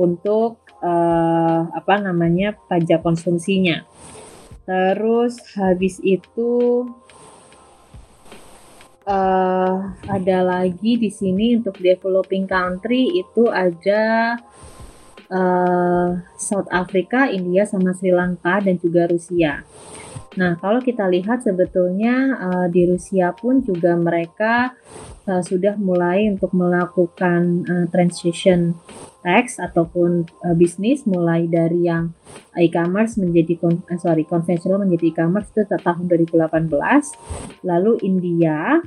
untuk 0.00 0.64
uh, 0.80 1.68
apa 1.68 2.00
namanya 2.00 2.56
pajak 2.56 3.04
konsumsinya. 3.04 3.84
Terus 4.64 5.36
habis 5.60 6.00
itu 6.00 6.86
uh, 9.04 9.76
ada 10.08 10.38
lagi 10.40 10.96
di 10.96 11.12
sini 11.12 11.60
untuk 11.60 11.76
developing 11.76 12.48
country 12.48 13.20
itu 13.20 13.44
ada 13.52 14.36
uh, 15.28 16.08
South 16.40 16.70
Africa, 16.72 17.28
India 17.28 17.68
sama 17.68 17.92
Sri 17.92 18.14
Lanka 18.14 18.64
dan 18.64 18.80
juga 18.80 19.04
Rusia. 19.04 19.66
Nah, 20.38 20.54
kalau 20.62 20.78
kita 20.78 21.10
lihat 21.10 21.42
sebetulnya 21.42 22.38
uh, 22.38 22.66
di 22.70 22.86
Rusia 22.86 23.34
pun 23.34 23.66
juga 23.66 23.98
mereka 23.98 24.78
uh, 25.26 25.42
sudah 25.42 25.74
mulai 25.74 26.30
untuk 26.30 26.54
melakukan 26.54 27.66
uh, 27.66 27.86
transition 27.90 28.78
tax 29.26 29.58
ataupun 29.58 30.30
uh, 30.46 30.54
bisnis 30.54 31.02
mulai 31.02 31.50
dari 31.50 31.90
yang 31.90 32.14
e-commerce 32.54 33.18
menjadi 33.18 33.58
uh, 33.66 33.98
sorry 33.98 34.22
konvensional 34.22 34.78
menjadi 34.78 35.10
e-commerce 35.10 35.50
itu 35.50 35.66
tahun 35.66 36.06
2018. 36.06 37.66
Lalu 37.66 37.92
India 38.06 38.78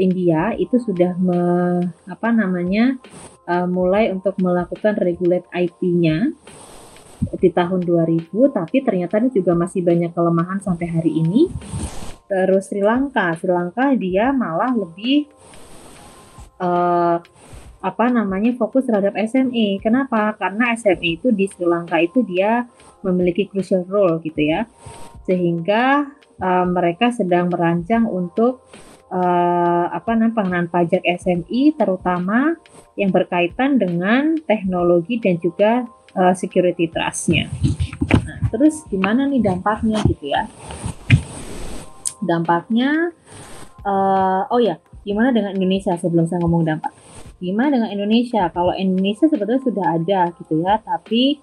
India 0.00 0.56
itu 0.56 0.80
sudah 0.80 1.12
me, 1.20 1.42
apa 2.08 2.32
namanya 2.32 2.96
uh, 3.44 3.68
mulai 3.68 4.08
untuk 4.08 4.38
melakukan 4.40 4.96
regulate 4.96 5.44
IP-nya 5.52 6.32
di 7.40 7.52
tahun 7.52 7.84
2000 7.84 8.32
tapi 8.52 8.80
ternyata 8.80 9.20
ini 9.20 9.30
juga 9.32 9.52
masih 9.52 9.84
banyak 9.84 10.12
kelemahan 10.12 10.58
sampai 10.60 10.86
hari 10.88 11.12
ini. 11.20 11.52
Terus 12.30 12.70
Sri 12.70 12.80
Lanka 12.80 13.34
Sri 13.36 13.50
Lanka 13.50 13.92
dia 13.98 14.30
malah 14.30 14.72
lebih 14.72 15.26
uh, 16.62 17.18
apa 17.80 18.04
namanya 18.12 18.52
fokus 18.60 18.84
terhadap 18.84 19.16
SME 19.16 19.80
kenapa? 19.80 20.36
Karena 20.36 20.76
SME 20.76 21.20
itu 21.20 21.32
di 21.32 21.48
Sri 21.48 21.64
Lanka 21.64 21.96
itu 22.00 22.20
dia 22.24 22.68
memiliki 23.00 23.48
crucial 23.48 23.88
role 23.88 24.20
gitu 24.20 24.40
ya. 24.40 24.68
Sehingga 25.24 26.08
uh, 26.40 26.66
mereka 26.68 27.12
sedang 27.12 27.48
merancang 27.48 28.04
untuk 28.04 28.64
uh, 29.10 29.86
apa 29.90 30.12
namanya 30.16 30.36
pengenaan 30.36 30.68
pajak 30.68 31.02
SME 31.04 31.74
terutama 31.76 32.56
yang 32.94 33.10
berkaitan 33.10 33.76
dengan 33.76 34.38
teknologi 34.44 35.16
dan 35.16 35.36
juga 35.40 35.84
uh, 36.14 36.34
security 36.34 36.90
trustnya. 36.90 37.50
Nah, 38.24 38.38
terus 38.50 38.82
gimana 38.88 39.26
nih 39.26 39.42
dampaknya 39.42 39.98
gitu 40.06 40.30
ya? 40.30 40.46
Dampaknya, 42.20 43.14
uh, 43.84 44.44
oh 44.50 44.60
ya, 44.60 44.76
gimana 45.06 45.32
dengan 45.32 45.56
Indonesia 45.56 45.96
sebelum 45.96 46.28
saya 46.28 46.42
ngomong 46.44 46.66
dampak? 46.66 46.92
Gimana 47.40 47.80
dengan 47.80 47.90
Indonesia? 47.90 48.52
Kalau 48.52 48.76
Indonesia 48.76 49.24
sebetulnya 49.24 49.62
sudah 49.64 49.86
ada 49.96 50.20
gitu 50.36 50.60
ya, 50.60 50.76
tapi 50.84 51.40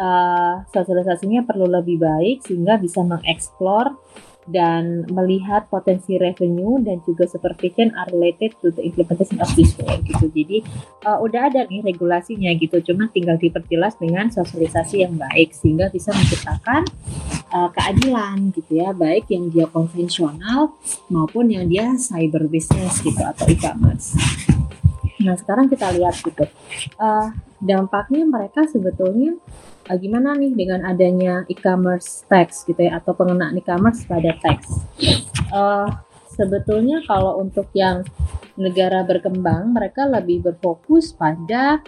uh, 0.00 0.64
sosialisasinya 0.72 1.44
perlu 1.44 1.68
lebih 1.68 2.00
baik 2.00 2.44
sehingga 2.44 2.80
bisa 2.80 3.04
mengeksplor 3.04 3.96
dan 4.46 5.02
melihat 5.10 5.66
potensi 5.66 6.14
revenue 6.18 6.78
dan 6.78 7.02
juga 7.02 7.26
supervision 7.26 7.90
are 7.98 8.06
related 8.14 8.54
to 8.62 8.70
the 8.70 8.82
implementation 8.86 9.42
of 9.42 9.50
this 9.58 9.74
rule 9.78 9.98
gitu. 10.06 10.30
Jadi 10.30 10.62
uh, 11.02 11.18
udah 11.18 11.50
ada 11.50 11.66
nih 11.66 11.82
regulasinya 11.82 12.54
gitu, 12.54 12.78
cuma 12.86 13.10
tinggal 13.10 13.34
diperjelas 13.38 13.98
dengan 13.98 14.30
sosialisasi 14.30 15.02
yang 15.02 15.18
baik 15.18 15.50
sehingga 15.50 15.90
bisa 15.90 16.14
menciptakan 16.14 16.86
uh, 17.50 17.68
keadilan 17.74 18.54
gitu 18.54 18.78
ya, 18.78 18.94
baik 18.94 19.26
yang 19.34 19.50
dia 19.50 19.66
konvensional 19.66 20.78
maupun 21.10 21.50
yang 21.50 21.66
dia 21.66 21.98
cyber 21.98 22.46
business 22.46 23.02
gitu 23.02 23.18
atau 23.18 23.50
e-commerce. 23.50 24.14
Nah 25.26 25.34
sekarang 25.34 25.66
kita 25.66 25.90
lihat 25.90 26.22
gitu, 26.22 26.46
uh, 27.02 27.34
dampaknya 27.58 28.22
mereka 28.22 28.62
sebetulnya 28.70 29.34
uh, 29.88 29.96
gimana 29.98 30.34
nih 30.34 30.52
dengan 30.52 30.82
adanya 30.86 31.46
e-commerce 31.46 32.26
tax 32.26 32.66
gitu 32.66 32.86
ya 32.86 32.98
atau 32.98 33.14
pengenaan 33.14 33.54
e-commerce 33.56 34.04
pada 34.06 34.34
tax. 34.42 34.86
Uh, 35.54 35.88
sebetulnya 36.34 37.00
kalau 37.06 37.40
untuk 37.40 37.70
yang 37.72 38.02
negara 38.58 39.04
berkembang 39.04 39.72
mereka 39.72 40.08
lebih 40.08 40.44
berfokus 40.44 41.12
pada 41.12 41.80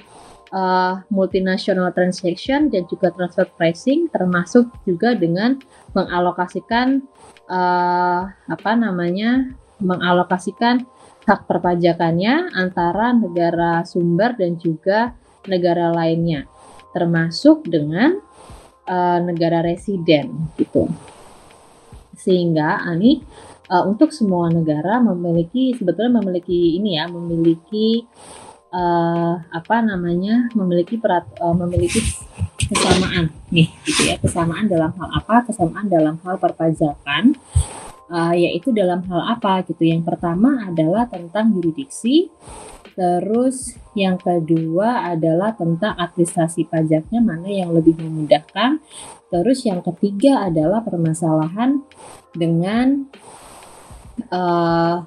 uh, 0.52 1.00
multinational 1.12 1.92
transaction 1.92 2.68
dan 2.72 2.84
juga 2.88 3.12
transfer 3.12 3.48
pricing 3.56 4.08
termasuk 4.12 4.68
juga 4.84 5.16
dengan 5.16 5.60
mengalokasikan 5.96 7.04
uh, 7.48 8.22
apa 8.28 8.72
namanya 8.76 9.52
mengalokasikan 9.78 10.84
hak 11.28 11.44
perpajakannya 11.44 12.52
antara 12.56 13.12
negara 13.12 13.84
sumber 13.84 14.32
dan 14.36 14.56
juga 14.56 15.12
negara 15.44 15.92
lainnya 15.92 16.48
termasuk 16.98 17.62
dengan 17.70 18.18
uh, 18.90 19.18
negara 19.22 19.62
residen 19.62 20.50
gitu. 20.58 20.90
Sehingga 22.18 22.82
ani 22.82 23.22
uh, 23.70 23.86
untuk 23.86 24.10
semua 24.10 24.50
negara 24.50 24.98
memiliki 24.98 25.78
sebetulnya 25.78 26.18
memiliki 26.18 26.74
ini 26.74 26.98
ya, 26.98 27.06
memiliki 27.06 28.02
uh, 28.74 29.38
apa 29.54 29.76
namanya? 29.86 30.50
memiliki 30.58 30.98
perat, 30.98 31.30
uh, 31.38 31.54
memiliki 31.54 32.02
kesamaan 32.58 33.30
nih 33.54 33.70
gitu 33.86 34.10
ya. 34.10 34.18
Kesamaan 34.18 34.66
dalam 34.66 34.90
hal 34.98 35.08
apa? 35.14 35.46
Kesamaan 35.46 35.86
dalam 35.86 36.18
hal 36.26 36.34
perpajakan 36.42 37.38
uh, 38.08 38.34
yaitu 38.34 38.74
dalam 38.74 39.04
hal 39.06 39.38
apa 39.38 39.64
gitu. 39.68 39.86
Yang 39.88 40.08
pertama 40.08 40.68
adalah 40.68 41.08
tentang 41.08 41.54
yuridiksi 41.54 42.32
Terus 42.98 43.78
yang 43.94 44.18
kedua 44.18 45.14
adalah 45.14 45.54
tentang 45.54 45.94
administrasi 45.94 46.66
pajaknya 46.66 47.22
mana 47.22 47.46
yang 47.46 47.70
lebih 47.70 47.94
memudahkan. 47.94 48.82
Terus 49.30 49.62
yang 49.62 49.86
ketiga 49.86 50.50
adalah 50.50 50.82
permasalahan 50.82 51.78
dengan 52.34 53.06
uh, 54.34 55.06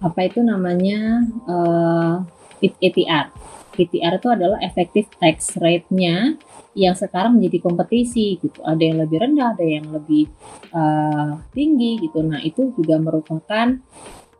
apa 0.00 0.20
itu 0.24 0.40
namanya 0.40 1.28
uh, 1.44 2.24
eh, 2.64 2.72
ETR. 2.80 3.28
PTR 3.72 4.20
itu 4.20 4.28
adalah 4.28 4.60
effective 4.60 5.08
tax 5.16 5.56
rate-nya 5.56 6.36
yang 6.72 6.96
sekarang 6.96 7.36
menjadi 7.40 7.58
kompetisi 7.64 8.40
gitu. 8.40 8.60
Ada 8.64 8.82
yang 8.82 8.98
lebih 9.04 9.18
rendah, 9.20 9.48
ada 9.56 9.64
yang 9.64 9.86
lebih 9.92 10.28
uh, 10.72 11.40
tinggi 11.52 12.00
gitu. 12.00 12.20
Nah, 12.24 12.40
itu 12.40 12.72
juga 12.76 12.96
merupakan 13.00 13.76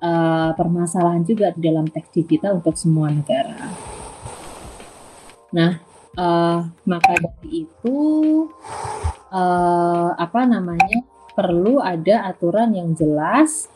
uh, 0.00 0.50
permasalahan 0.56 1.24
juga 1.24 1.52
di 1.52 1.60
dalam 1.64 1.88
teks 1.88 2.12
digital 2.12 2.60
untuk 2.60 2.76
semua 2.76 3.12
negara. 3.12 3.68
Nah, 5.52 5.76
uh, 6.16 6.60
maka 6.88 7.12
dari 7.20 7.68
itu 7.68 7.98
uh, 9.28 10.10
apa 10.16 10.40
namanya 10.48 11.04
perlu 11.32 11.80
ada 11.80 12.28
aturan 12.28 12.72
yang 12.72 12.92
jelas, 12.96 13.68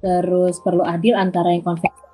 terus 0.00 0.60
perlu 0.60 0.84
adil 0.84 1.16
antara 1.16 1.52
yang 1.52 1.64
konvensional 1.64 2.07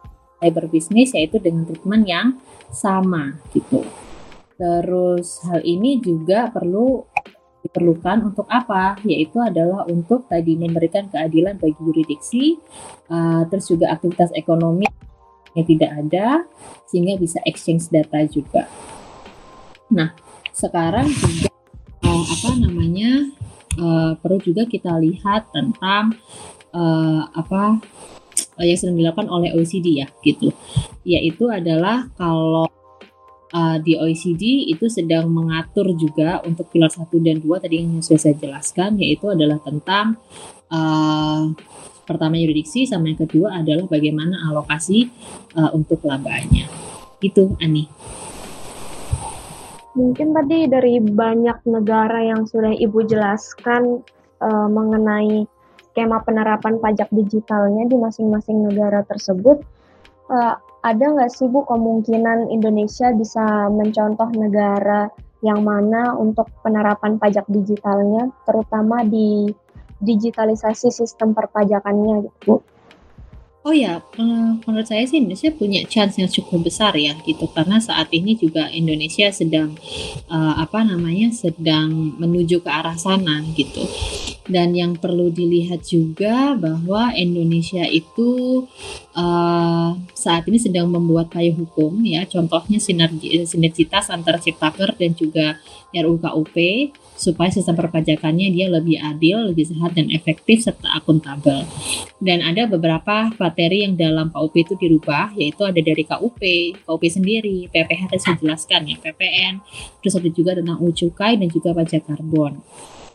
berbisnis 0.50 1.14
yaitu 1.14 1.38
dengan 1.38 1.64
treatment 1.64 2.04
yang 2.04 2.26
sama 2.72 3.38
gitu. 3.54 3.87
Terus 4.59 5.42
hal 5.46 5.62
ini 5.66 5.98
juga 5.98 6.50
perlu 6.50 7.07
diperlukan 7.64 8.28
untuk 8.28 8.46
apa? 8.52 9.00
Yaitu 9.02 9.40
adalah 9.40 9.88
untuk 9.88 10.28
tadi 10.28 10.54
memberikan 10.54 11.09
keadilan 11.09 11.57
bagi 11.57 11.80
yuridiksi, 11.80 12.61
uh, 13.09 13.48
terus 13.48 13.72
juga 13.72 13.90
aktivitas 13.96 14.30
ekonomi 14.37 14.85
yang 15.57 15.66
tidak 15.66 15.90
ada, 15.96 16.26
sehingga 16.85 17.16
bisa 17.16 17.40
exchange 17.48 17.88
data 17.88 18.20
juga. 18.28 18.68
Nah, 19.90 20.12
sekarang 20.52 21.09
juga 21.09 21.50
uh, 22.04 22.24
apa 22.28 22.50
namanya 22.61 23.33
uh, 23.80 24.12
perlu 24.20 24.38
juga 24.44 24.68
kita 24.68 25.00
lihat 25.00 25.50
tentang 25.50 26.14
uh, 26.76 27.26
apa 27.33 27.80
yang 28.62 28.78
sedang 28.78 28.98
dilakukan 29.00 29.26
oleh 29.26 29.50
OECD 29.58 30.04
ya 30.04 30.06
gitu, 30.22 30.54
yaitu 31.02 31.50
adalah 31.50 32.06
kalau 32.14 32.70
uh, 33.54 33.76
di 33.78 33.94
OECD 33.94 34.70
itu 34.70 34.90
sedang 34.90 35.30
mengatur 35.30 35.94
juga 35.94 36.42
untuk 36.42 36.70
pilar 36.74 36.90
1 36.90 37.06
dan 37.22 37.38
2 37.38 37.62
tadi 37.62 37.82
yang 37.82 38.02
sudah 38.02 38.20
saya 38.20 38.36
jelaskan 38.38 38.98
yaitu 38.98 39.30
adalah 39.30 39.62
tentang 39.62 40.18
uh, 40.74 41.54
pertama 42.04 42.36
yuridiksi 42.36 42.84
sama 42.84 43.08
yang 43.08 43.20
kedua 43.22 43.64
adalah 43.64 43.88
bagaimana 43.88 44.50
alokasi 44.50 45.08
uh, 45.56 45.72
untuk 45.72 46.04
labanya. 46.04 46.68
Itu 47.22 47.56
Ani. 47.62 47.88
Mungkin 49.94 50.34
tadi 50.34 50.66
dari 50.66 50.98
banyak 50.98 51.70
negara 51.70 52.18
yang 52.26 52.50
sudah 52.50 52.74
Ibu 52.74 53.06
jelaskan 53.06 54.02
uh, 54.42 54.68
mengenai 54.68 55.46
skema 55.94 56.18
penerapan 56.26 56.83
pajak 56.83 57.07
digitalnya 57.14 57.87
di 57.87 57.94
masing-masing 57.94 58.66
negara 58.66 59.07
tersebut, 59.07 59.62
uh, 60.26 60.59
ada 60.83 61.04
nggak 61.07 61.30
sih 61.30 61.46
Bu 61.46 61.62
kemungkinan 61.62 62.50
Indonesia 62.50 63.14
bisa 63.14 63.70
mencontoh 63.70 64.26
negara 64.35 65.07
yang 65.46 65.62
mana 65.62 66.18
untuk 66.18 66.50
penerapan 66.66 67.22
pajak 67.22 67.46
digitalnya, 67.46 68.26
terutama 68.42 69.07
di 69.07 69.54
digitalisasi 70.02 70.90
sistem 70.90 71.30
perpajakannya 71.30 72.26
Bu? 72.42 72.59
Oh 73.64 73.72
ya, 73.72 73.96
eh, 74.20 74.50
menurut 74.61 74.85
saya 74.85 75.09
sih 75.09 75.24
Indonesia 75.24 75.48
punya 75.48 75.81
chance 75.88 76.20
yang 76.20 76.29
cukup 76.29 76.68
besar 76.68 76.92
ya 77.00 77.16
gitu. 77.24 77.48
Karena 77.48 77.81
saat 77.81 78.12
ini 78.12 78.37
juga 78.37 78.68
Indonesia 78.68 79.33
sedang 79.33 79.72
uh, 80.29 80.61
apa 80.61 80.85
namanya 80.85 81.33
sedang 81.33 82.12
menuju 82.20 82.61
ke 82.61 82.68
arah 82.68 83.00
sana 83.00 83.40
gitu. 83.57 83.81
Dan 84.44 84.77
yang 84.77 85.00
perlu 85.00 85.33
dilihat 85.33 85.81
juga 85.88 86.53
bahwa 86.53 87.16
Indonesia 87.16 87.88
itu 87.88 88.68
uh, 89.16 89.96
saat 90.12 90.44
ini 90.44 90.61
sedang 90.61 90.92
membuat 90.92 91.33
payung 91.33 91.64
hukum 91.64 92.05
ya, 92.05 92.29
contohnya 92.29 92.77
sinergi 92.77 93.48
sinergitas 93.48 94.12
antara 94.12 94.37
Ciptaker 94.37 94.92
dan 94.92 95.16
juga 95.16 95.57
RUKUP 95.96 96.57
supaya 97.14 97.50
sistem 97.50 97.79
perpajakannya 97.79 98.50
dia 98.50 98.66
lebih 98.66 98.98
adil, 98.98 99.55
lebih 99.55 99.70
sehat 99.70 99.94
dan 99.94 100.11
efektif 100.11 100.66
serta 100.66 100.90
akuntabel. 100.98 101.62
Dan 102.18 102.42
ada 102.42 102.66
beberapa 102.66 103.31
materi 103.38 103.87
yang 103.87 103.94
dalam 103.94 104.35
KUP 104.35 104.55
itu 104.59 104.74
dirubah, 104.74 105.33
yaitu 105.38 105.62
ada 105.62 105.79
dari 105.79 106.03
KUP, 106.03 106.42
KUP 106.85 107.03
sendiri, 107.07 107.70
PPH 107.70 108.11
tadi 108.11 108.22
saya 108.22 108.37
jelaskan 108.42 108.90
ya, 108.90 108.96
PPN, 108.98 109.62
terus 110.03 110.14
ada 110.18 110.29
juga 110.31 110.59
tentang 110.59 110.79
ucukai 110.83 111.38
dan 111.38 111.48
juga 111.48 111.70
pajak 111.72 112.03
karbon. 112.05 112.61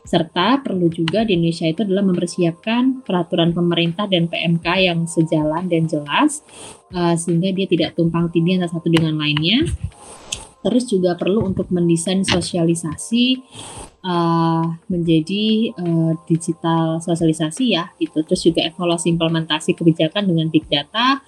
Serta 0.08 0.64
perlu 0.64 0.88
juga 0.90 1.28
di 1.28 1.38
Indonesia 1.38 1.68
itu 1.68 1.86
adalah 1.86 2.02
mempersiapkan 2.08 3.04
peraturan 3.04 3.52
pemerintah 3.52 4.08
dan 4.08 4.32
PMK 4.32 4.68
yang 4.80 5.00
sejalan 5.06 5.68
dan 5.68 5.86
jelas, 5.86 6.42
uh, 6.96 7.14
sehingga 7.14 7.52
dia 7.52 7.68
tidak 7.68 8.00
tumpang 8.00 8.32
tindih 8.32 8.58
antara 8.58 8.80
satu 8.80 8.88
dengan 8.90 9.20
lainnya 9.20 9.68
terus 10.60 10.92
juga 10.92 11.16
perlu 11.16 11.48
untuk 11.48 11.72
mendesain 11.72 12.24
sosialisasi 12.28 13.40
uh, 14.04 14.64
menjadi 14.88 15.76
uh, 15.76 16.14
digital 16.26 17.00
sosialisasi 17.04 17.76
ya 17.76 17.92
gitu. 18.00 18.24
Terus 18.24 18.42
juga 18.44 18.62
evaluasi 18.66 19.12
implementasi 19.14 19.76
kebijakan 19.76 20.28
dengan 20.30 20.48
big 20.52 20.68
data 20.68 21.24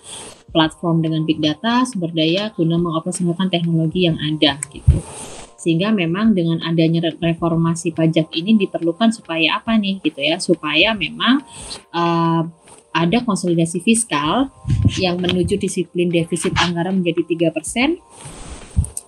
platform 0.52 1.00
dengan 1.00 1.24
big 1.24 1.40
data 1.40 1.88
sumber 1.88 2.12
daya 2.12 2.52
guna 2.52 2.76
mengoptimalkan 2.76 3.48
teknologi 3.48 4.08
yang 4.08 4.20
ada 4.20 4.60
gitu. 4.72 5.00
Sehingga 5.62 5.94
memang 5.94 6.34
dengan 6.34 6.58
adanya 6.66 7.14
reformasi 7.22 7.94
pajak 7.94 8.34
ini 8.34 8.58
diperlukan 8.58 9.14
supaya 9.14 9.62
apa 9.62 9.78
nih 9.78 10.02
gitu 10.02 10.18
ya? 10.18 10.42
Supaya 10.42 10.98
memang 10.98 11.46
uh, 11.94 12.42
ada 12.92 13.18
konsolidasi 13.24 13.80
fiskal 13.80 14.52
yang 15.00 15.22
menuju 15.22 15.56
disiplin 15.56 16.12
defisit 16.12 16.52
anggaran 16.60 17.00
menjadi 17.00 17.24
tiga 17.24 17.48
persen 17.54 18.02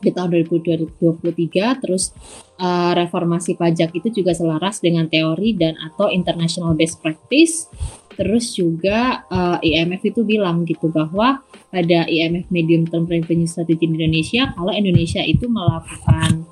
di 0.03 0.11
tahun 0.11 0.43
2023 0.45 1.81
terus 1.81 2.11
uh, 2.59 2.91
reformasi 2.93 3.55
pajak 3.55 3.95
itu 3.95 4.21
juga 4.21 4.35
selaras 4.35 4.83
dengan 4.83 5.07
teori 5.07 5.55
dan 5.55 5.79
atau 5.79 6.11
international 6.11 6.75
best 6.75 6.99
practice. 6.99 7.71
Terus 8.13 8.53
juga 8.53 9.25
uh, 9.31 9.57
IMF 9.63 10.05
itu 10.05 10.21
bilang 10.21 10.67
gitu 10.69 10.91
bahwa 10.93 11.41
pada 11.73 12.05
IMF 12.05 12.45
Medium 12.53 12.85
Term 12.85 13.09
Revenue 13.09 13.49
Strategy 13.49 13.89
di 13.89 13.97
Indonesia 13.97 14.53
kalau 14.53 14.69
Indonesia 14.69 15.25
itu 15.25 15.49
melakukan 15.49 16.45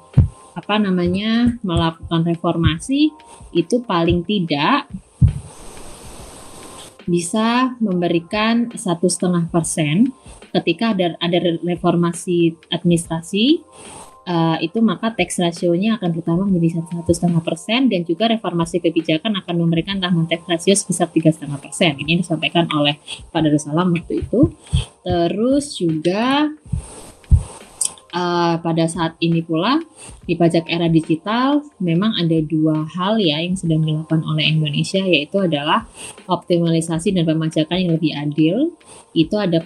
apa 0.51 0.75
namanya 0.81 1.55
melakukan 1.63 2.27
reformasi 2.27 3.13
itu 3.55 3.75
paling 3.85 4.25
tidak 4.27 4.89
bisa 7.07 7.75
memberikan 7.81 8.69
satu 8.75 9.09
setengah 9.09 9.47
persen 9.49 10.11
ketika 10.51 10.93
ada 10.93 11.15
ada 11.17 11.37
reformasi 11.63 12.59
administrasi 12.69 13.63
uh, 14.27 14.57
itu 14.61 14.79
maka 14.83 15.13
tax 15.13 15.39
ratio-nya 15.41 15.97
akan 15.97 16.09
bertambah 16.13 16.45
menjadi 16.49 16.81
satu 16.81 17.11
setengah 17.11 17.41
persen 17.41 17.89
dan 17.89 18.05
juga 18.05 18.29
reformasi 18.29 18.83
kebijakan 18.83 19.39
akan 19.41 19.55
memberikan 19.57 19.97
tambahan 19.97 20.27
tax 20.29 20.41
ratio 20.45 20.73
sebesar 20.77 21.07
tiga 21.09 21.33
setengah 21.33 21.57
persen. 21.57 21.97
Ini 21.97 22.21
disampaikan 22.21 22.69
oleh 22.73 23.01
Pak 23.31 23.39
Darussalam 23.41 23.93
waktu 23.95 24.21
itu. 24.21 24.51
Terus 25.01 25.65
juga 25.79 26.51
uh, 28.11 28.55
pada 28.59 28.85
saat 28.87 29.15
ini 29.23 29.41
pula 29.43 29.79
di 30.27 30.35
pajak 30.35 30.67
era 30.67 30.87
digital 30.91 31.63
memang 31.79 32.15
ada 32.19 32.37
dua 32.43 32.85
hal 32.85 33.17
ya 33.17 33.39
yang 33.41 33.55
sedang 33.57 33.83
dilakukan 33.83 34.21
oleh 34.23 34.51
Indonesia 34.51 35.01
yaitu 35.01 35.39
adalah 35.41 35.87
optimalisasi 36.27 37.15
dan 37.15 37.27
pemajakan 37.27 37.77
yang 37.79 37.91
lebih 37.95 38.11
adil. 38.15 38.55
Itu 39.11 39.35
ada 39.35 39.59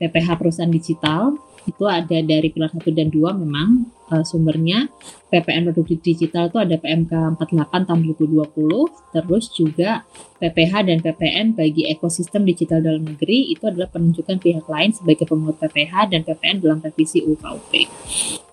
PPH 0.00 0.28
perusahaan 0.40 0.72
digital 0.72 1.36
itu 1.68 1.84
ada 1.84 2.18
dari 2.24 2.48
pilar 2.48 2.72
1 2.72 2.80
dan 2.96 3.12
2 3.12 3.44
memang 3.44 3.84
uh, 4.08 4.24
sumbernya. 4.24 4.88
PPN 5.28 5.68
produk 5.76 6.00
digital 6.00 6.48
itu 6.48 6.56
ada 6.56 6.80
PMK 6.80 7.12
48 7.36 7.84
tahun 7.84 8.00
2020, 8.16 9.12
terus 9.12 9.44
juga 9.52 10.08
PPH 10.40 10.88
dan 10.88 10.98
PPN 11.04 11.46
bagi 11.52 11.84
ekosistem 11.92 12.48
digital 12.48 12.80
dalam 12.80 13.04
negeri 13.04 13.52
itu 13.52 13.68
adalah 13.68 13.92
penunjukan 13.92 14.40
pihak 14.40 14.64
lain 14.64 14.96
sebagai 14.96 15.28
pemungut 15.28 15.60
PPH 15.60 16.08
dan 16.08 16.24
PPN 16.24 16.64
dalam 16.64 16.80
revisi 16.80 17.20
UKUP. 17.20 17.72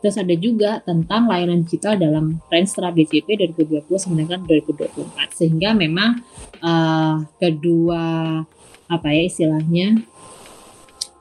Terus 0.03 0.15
ada 0.19 0.35
juga 0.35 0.83
tentang 0.83 1.31
layanan 1.31 1.63
digital 1.63 1.95
dalam 1.95 2.43
Renstra 2.51 2.91
BCP 2.91 3.55
2020 3.55 3.87
sampai 3.95 4.27
dengan 4.27 4.43
2024. 4.43 5.31
Sehingga 5.31 5.71
memang 5.71 6.19
uh, 6.59 7.23
kedua 7.39 8.43
apa 8.85 9.07
ya 9.09 9.25
istilahnya 9.25 10.05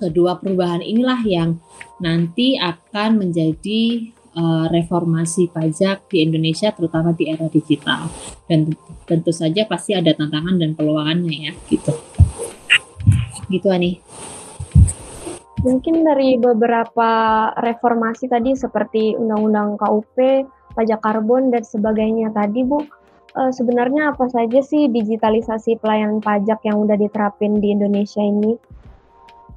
kedua 0.04 0.36
perubahan 0.36 0.84
inilah 0.84 1.20
yang 1.24 1.56
nanti 1.98 2.60
akan 2.60 3.24
menjadi 3.24 4.12
uh, 4.36 4.66
reformasi 4.68 5.48
pajak 5.48 6.04
di 6.12 6.22
Indonesia 6.26 6.68
terutama 6.74 7.16
di 7.16 7.32
era 7.32 7.48
digital. 7.48 8.10
Dan 8.44 8.76
tentu 9.08 9.32
saja 9.32 9.64
pasti 9.64 9.96
ada 9.96 10.12
tantangan 10.12 10.60
dan 10.60 10.76
peluangannya 10.76 11.50
ya 11.50 11.52
gitu. 11.72 11.92
Gitu 13.48 13.66
Ani. 13.72 14.00
Mungkin 15.64 16.04
dari 16.04 16.36
beberapa 16.36 17.10
reformasi 17.56 18.28
tadi 18.28 18.52
seperti 18.52 19.16
undang-undang 19.16 19.80
KUP 19.80 20.16
pajak 20.76 21.00
karbon 21.00 21.48
dan 21.48 21.64
sebagainya 21.64 22.28
tadi 22.36 22.60
Bu 22.66 22.84
uh, 23.34 23.52
sebenarnya 23.54 24.12
apa 24.12 24.28
saja 24.28 24.60
sih 24.60 24.90
digitalisasi 24.90 25.78
pelayanan 25.80 26.20
pajak 26.20 26.60
yang 26.66 26.82
udah 26.82 26.98
diterapin 26.98 27.62
di 27.62 27.72
Indonesia 27.72 28.20
ini 28.20 28.58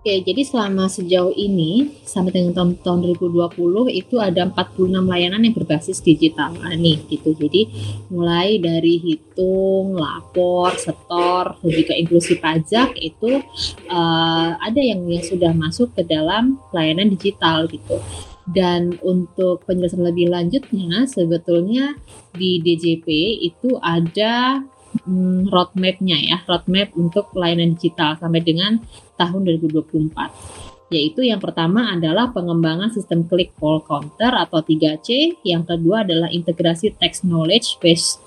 Oke, 0.07 0.23
jadi 0.23 0.39
selama 0.47 0.87
sejauh 0.87 1.35
ini 1.35 1.99
sampai 2.07 2.31
dengan 2.31 2.55
tahun, 2.55 2.79
tahun 2.79 3.19
2020 3.19 3.91
itu 3.91 4.15
ada 4.23 4.47
46 4.47 5.03
layanan 5.03 5.43
yang 5.43 5.51
berbasis 5.51 5.99
digital 5.99 6.55
nah, 6.55 6.71
nih 6.71 6.95
gitu. 7.11 7.35
Jadi 7.35 7.67
mulai 8.07 8.55
dari 8.55 9.03
hitung, 9.03 9.99
lapor, 9.99 10.79
setor, 10.79 11.59
dan 11.59 11.71
juga 11.75 11.91
inklusi 11.91 12.39
pajak 12.39 12.95
itu 13.03 13.43
uh, 13.91 14.55
ada 14.55 14.79
yang 14.79 15.03
yang 15.11 15.27
sudah 15.27 15.51
masuk 15.51 15.91
ke 15.91 16.07
dalam 16.07 16.55
layanan 16.71 17.11
digital 17.11 17.67
gitu. 17.67 17.99
Dan 18.47 18.95
untuk 19.03 19.67
penjelasan 19.67 20.07
lebih 20.07 20.31
lanjutnya 20.31 21.03
sebetulnya 21.03 21.99
di 22.31 22.63
DJP 22.63 23.11
itu 23.43 23.75
ada 23.83 24.63
hmm, 25.03 25.49
roadmap-nya 25.51 26.17
ya, 26.21 26.37
roadmap 26.45 26.93
untuk 26.97 27.33
layanan 27.37 27.77
digital 27.77 28.17
sampai 28.17 28.41
dengan 28.41 28.81
tahun 29.17 29.45
2024 29.61 30.77
yaitu 30.87 31.19
yang 31.19 31.43
pertama 31.43 31.91
adalah 31.91 32.31
pengembangan 32.31 32.87
sistem 32.87 33.27
click 33.27 33.51
call 33.59 33.83
counter 33.83 34.31
atau 34.31 34.63
3C, 34.63 35.35
yang 35.43 35.67
kedua 35.67 36.07
adalah 36.07 36.31
integrasi 36.31 36.95
text 36.95 37.27
knowledge 37.27 37.75
base 37.83 38.23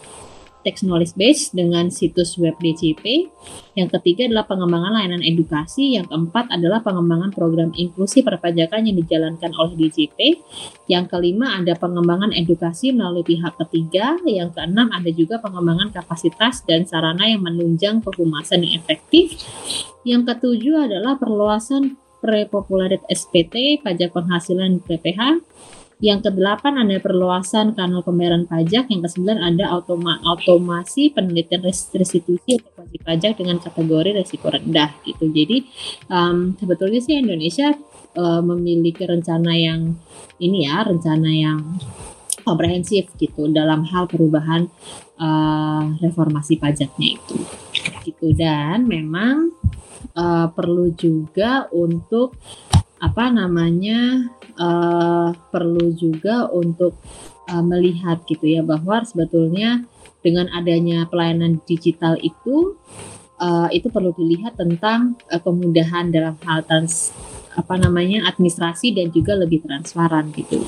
text 0.62 0.84
knowledge 0.84 1.16
base 1.16 1.52
dengan 1.52 1.88
situs 1.88 2.36
web 2.36 2.56
DCP. 2.60 3.28
Yang 3.78 4.00
ketiga 4.00 4.28
adalah 4.28 4.46
pengembangan 4.48 4.92
layanan 5.00 5.22
edukasi. 5.24 5.96
Yang 5.96 6.12
keempat 6.12 6.52
adalah 6.52 6.84
pengembangan 6.84 7.30
program 7.32 7.70
inklusi 7.72 8.20
perpajakan 8.20 8.88
yang 8.88 8.96
dijalankan 9.00 9.52
oleh 9.56 9.74
DCP. 9.76 10.40
Yang 10.90 11.04
kelima 11.12 11.56
ada 11.56 11.72
pengembangan 11.76 12.34
edukasi 12.36 12.92
melalui 12.92 13.24
pihak 13.24 13.56
ketiga. 13.66 14.20
Yang 14.26 14.58
keenam 14.58 14.88
ada 14.92 15.10
juga 15.12 15.40
pengembangan 15.40 15.92
kapasitas 15.94 16.62
dan 16.68 16.84
sarana 16.84 17.24
yang 17.28 17.40
menunjang 17.40 18.04
kehumasan 18.04 18.64
yang 18.66 18.80
efektif. 18.80 19.36
Yang 20.04 20.36
ketujuh 20.36 20.88
adalah 20.88 21.16
perluasan 21.20 22.00
prepopularit 22.20 23.00
SPT, 23.08 23.80
pajak 23.80 24.12
penghasilan 24.12 24.84
PPH. 24.84 25.40
Yang 26.00 26.32
kedelapan 26.32 26.80
ada 26.80 26.96
perluasan 26.96 27.76
kanal 27.76 28.00
pembayaran 28.00 28.48
pajak. 28.48 28.88
Yang 28.88 29.00
kesembilan 29.08 29.40
ada 29.40 29.68
automa 29.68 30.16
otomasi 30.24 31.12
penelitian 31.12 31.60
restitusi 31.60 32.56
untuk 32.56 32.72
wajib 32.80 33.00
pajak 33.04 33.32
dengan 33.36 33.60
kategori 33.60 34.10
resiko 34.16 34.48
rendah 34.48 34.90
gitu. 35.04 35.28
Jadi 35.28 35.68
um, 36.08 36.56
sebetulnya 36.56 37.00
sih 37.04 37.20
Indonesia 37.20 37.76
uh, 38.16 38.40
memiliki 38.40 39.04
rencana 39.04 39.52
yang 39.52 40.00
ini 40.40 40.64
ya, 40.64 40.88
rencana 40.88 41.28
yang 41.28 41.60
komprehensif 42.40 43.12
gitu 43.20 43.52
dalam 43.52 43.84
hal 43.84 44.08
perubahan 44.08 44.72
uh, 45.20 45.84
reformasi 46.00 46.56
pajaknya 46.56 47.20
itu. 47.20 47.36
Gitu 48.08 48.32
dan 48.32 48.88
memang 48.88 49.52
uh, 50.16 50.48
perlu 50.48 50.90
juga 50.96 51.68
untuk 51.70 52.34
apa 53.00 53.32
namanya 53.32 54.28
uh, 54.60 55.32
perlu 55.48 55.96
juga 55.96 56.52
untuk 56.52 56.94
uh, 57.48 57.64
melihat 57.64 58.20
gitu 58.28 58.44
ya 58.44 58.60
bahwa 58.60 59.00
sebetulnya 59.02 59.88
dengan 60.20 60.52
adanya 60.52 61.08
pelayanan 61.08 61.64
digital 61.64 62.20
itu 62.20 62.76
uh, 63.40 63.72
itu 63.72 63.88
perlu 63.88 64.12
dilihat 64.12 64.60
tentang 64.60 65.16
uh, 65.32 65.40
kemudahan 65.40 66.12
dalam 66.12 66.36
hal 66.44 66.60
trans 66.68 67.10
apa 67.56 67.74
namanya 67.80 68.28
administrasi 68.30 68.94
dan 68.94 69.10
juga 69.10 69.34
lebih 69.34 69.64
transparan 69.66 70.30
gitu. 70.36 70.62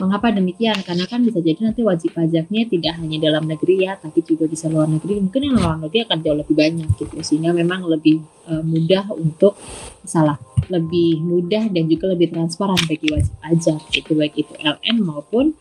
Mengapa 0.00 0.32
demikian? 0.32 0.80
Karena 0.80 1.04
kan 1.04 1.20
bisa 1.20 1.44
jadi 1.44 1.60
nanti 1.60 1.84
wajib 1.84 2.16
pajaknya 2.16 2.64
tidak 2.64 2.96
hanya 2.96 3.20
dalam 3.20 3.44
negeri 3.44 3.84
ya, 3.84 4.00
tapi 4.00 4.24
juga 4.24 4.48
bisa 4.48 4.72
luar 4.72 4.88
negeri. 4.88 5.20
Mungkin 5.20 5.40
yang 5.44 5.60
luar 5.60 5.76
negeri 5.76 6.08
akan 6.08 6.18
jauh 6.24 6.38
lebih 6.40 6.56
banyak 6.56 6.88
gitu, 6.96 7.20
sehingga 7.20 7.52
memang 7.52 7.84
lebih 7.84 8.24
uh, 8.48 8.64
mudah 8.64 9.12
untuk 9.12 9.60
salah, 10.08 10.40
lebih 10.72 11.20
mudah 11.20 11.68
dan 11.68 11.84
juga 11.84 12.16
lebih 12.16 12.32
transparan 12.32 12.80
bagi 12.88 13.12
wajib 13.12 13.34
pajak 13.44 13.80
itu 13.92 14.10
baik 14.16 14.34
itu 14.40 14.52
LN 14.56 14.96
maupun 15.04 15.52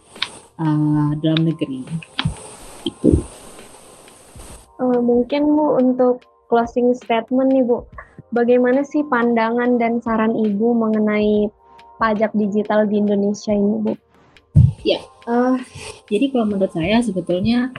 uh, 0.55 1.11
dalam 1.19 1.43
negeri. 1.43 1.83
Itu. 2.87 3.19
Uh, 4.79 5.03
mungkin 5.03 5.51
Bu 5.51 5.83
untuk 5.83 6.23
closing 6.47 6.95
statement 6.95 7.51
nih 7.51 7.67
Bu, 7.67 7.83
bagaimana 8.31 8.87
sih 8.87 9.03
pandangan 9.03 9.75
dan 9.75 9.99
saran 9.99 10.31
Ibu 10.31 10.79
mengenai 10.79 11.51
pajak 11.99 12.31
digital 12.39 12.87
di 12.87 13.03
Indonesia 13.03 13.51
ini 13.51 13.83
Bu? 13.83 13.93
Ya, 14.79 15.03
uh, 15.27 15.59
jadi 16.07 16.31
kalau 16.31 16.47
menurut 16.47 16.71
saya 16.71 17.03
sebetulnya 17.03 17.75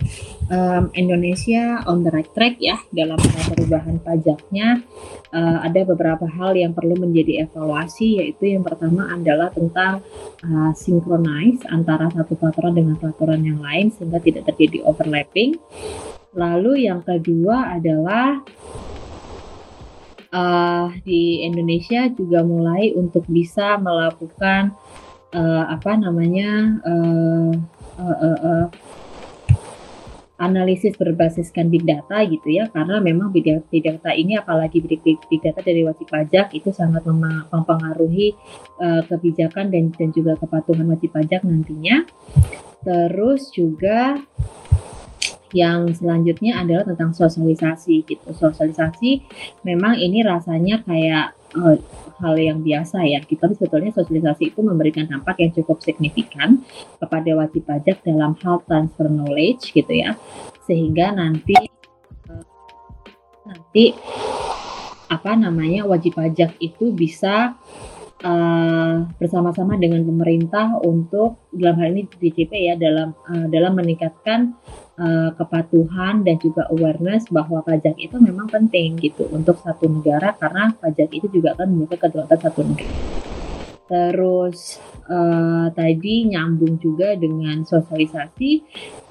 um, 0.52 0.92
Indonesia 0.92 1.80
on 1.88 2.04
the 2.04 2.12
right 2.12 2.28
track 2.36 2.60
ya 2.60 2.76
dalam 2.92 3.16
perubahan 3.20 3.96
pajaknya. 4.04 4.84
Uh, 5.30 5.62
ada 5.62 5.86
beberapa 5.86 6.26
hal 6.26 6.58
yang 6.58 6.74
perlu 6.74 6.98
menjadi 6.98 7.46
evaluasi, 7.46 8.18
yaitu 8.18 8.50
yang 8.50 8.66
pertama 8.66 9.14
adalah 9.14 9.48
tentang 9.54 10.02
uh, 10.42 10.74
synchronize 10.74 11.62
antara 11.70 12.10
satu 12.10 12.34
peraturan 12.34 12.74
dengan 12.74 12.98
peraturan 12.98 13.40
yang 13.46 13.62
lain 13.62 13.94
sehingga 13.94 14.18
tidak 14.18 14.50
terjadi 14.50 14.82
overlapping. 14.84 15.56
Lalu 16.34 16.90
yang 16.90 17.06
kedua 17.06 17.78
adalah 17.78 18.42
uh, 20.34 20.86
di 21.02 21.46
Indonesia 21.46 22.10
juga 22.10 22.42
mulai 22.42 22.90
untuk 22.94 23.26
bisa 23.30 23.78
melakukan 23.78 24.74
uh, 25.34 25.64
apa 25.70 25.96
namanya 25.98 26.80
uh, 26.82 27.52
uh, 27.98 28.18
uh, 28.20 28.38
uh, 28.40 28.66
analisis 30.40 30.96
berbasiskan 30.96 31.68
big 31.68 31.84
data 31.84 32.24
gitu 32.24 32.48
ya 32.48 32.72
karena 32.72 32.96
memang 32.98 33.28
big 33.28 33.44
data, 33.44 33.68
data 33.68 34.10
ini 34.16 34.40
apalagi 34.40 34.80
big, 34.80 35.04
big, 35.04 35.20
big 35.28 35.44
data 35.44 35.60
dari 35.60 35.84
wajib 35.84 36.08
pajak 36.08 36.56
itu 36.56 36.72
sangat 36.72 37.04
mempengaruhi 37.04 38.32
uh, 38.80 39.04
kebijakan 39.04 39.68
dan 39.68 39.92
dan 39.92 40.08
juga 40.16 40.40
kepatuhan 40.40 40.88
wajib 40.88 41.12
pajak 41.12 41.44
nantinya. 41.44 42.08
Terus 42.80 43.52
juga 43.52 44.16
yang 45.52 45.92
selanjutnya 45.92 46.62
adalah 46.62 46.88
tentang 46.88 47.12
sosialisasi 47.12 48.08
gitu. 48.08 48.32
Sosialisasi 48.32 49.20
memang 49.68 50.00
ini 50.00 50.24
rasanya 50.24 50.80
kayak 50.88 51.36
uh, 51.56 51.76
hal 52.20 52.34
yang 52.36 52.60
biasa 52.60 53.02
ya. 53.06 53.20
Kita 53.24 53.50
sebetulnya 53.54 53.90
sosialisasi 53.96 54.54
itu 54.54 54.60
memberikan 54.60 55.08
dampak 55.08 55.40
yang 55.40 55.50
cukup 55.54 55.80
signifikan 55.82 56.62
kepada 57.00 57.30
wajib 57.34 57.66
pajak 57.66 58.02
dalam 58.04 58.36
hal 58.44 58.62
transfer 58.66 59.08
knowledge 59.08 59.72
gitu 59.72 59.90
ya. 59.90 60.14
Sehingga 60.68 61.16
nanti 61.16 61.56
uh, 62.28 62.44
nanti 63.48 63.96
apa 65.10 65.34
namanya 65.34 65.90
wajib 65.90 66.14
pajak 66.14 66.54
itu 66.62 66.94
bisa 66.94 67.58
uh, 68.24 69.08
bersama-sama 69.16 69.76
dengan 69.80 70.04
pemerintah 70.04 70.76
untuk 70.84 71.40
dalam 71.52 71.76
hal 71.80 71.88
ini 71.96 72.02
DCP 72.08 72.52
ya 72.70 72.74
dalam 72.76 73.16
uh, 73.26 73.46
dalam 73.48 73.72
meningkatkan 73.76 74.54
uh, 75.00 75.30
kepatuhan 75.36 76.22
dan 76.24 76.36
juga 76.40 76.68
awareness 76.68 77.28
bahwa 77.32 77.64
pajak 77.64 77.96
itu 77.96 78.16
memang 78.20 78.48
penting 78.48 79.00
gitu 79.00 79.28
untuk 79.32 79.58
satu 79.60 79.88
negara 79.88 80.36
karena 80.36 80.72
pajak 80.76 81.08
itu 81.12 81.26
juga 81.32 81.56
akan 81.56 81.66
menjaga 81.76 82.08
kedaulatan 82.08 82.38
satu 82.40 82.60
negara. 82.64 82.94
Terus 83.90 84.78
uh, 85.10 85.66
tadi 85.74 86.30
nyambung 86.30 86.78
juga 86.78 87.18
dengan 87.18 87.66
sosialisasi 87.66 88.50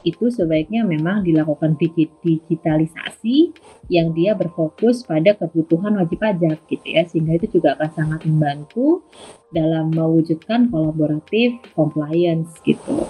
itu 0.07 0.25
sebaiknya 0.31 0.87
memang 0.87 1.27
dilakukan 1.27 1.75
digitalisasi 2.23 3.51
yang 3.91 4.15
dia 4.15 4.39
berfokus 4.39 5.03
pada 5.03 5.35
kebutuhan 5.35 5.99
wajib 5.99 6.23
pajak 6.23 6.63
gitu 6.71 6.87
ya 6.87 7.03
sehingga 7.03 7.35
itu 7.35 7.59
juga 7.59 7.75
akan 7.75 7.91
sangat 7.91 8.21
membantu 8.23 9.03
dalam 9.51 9.91
mewujudkan 9.91 10.71
kolaboratif 10.71 11.59
compliance 11.75 12.55
gitu. 12.63 13.03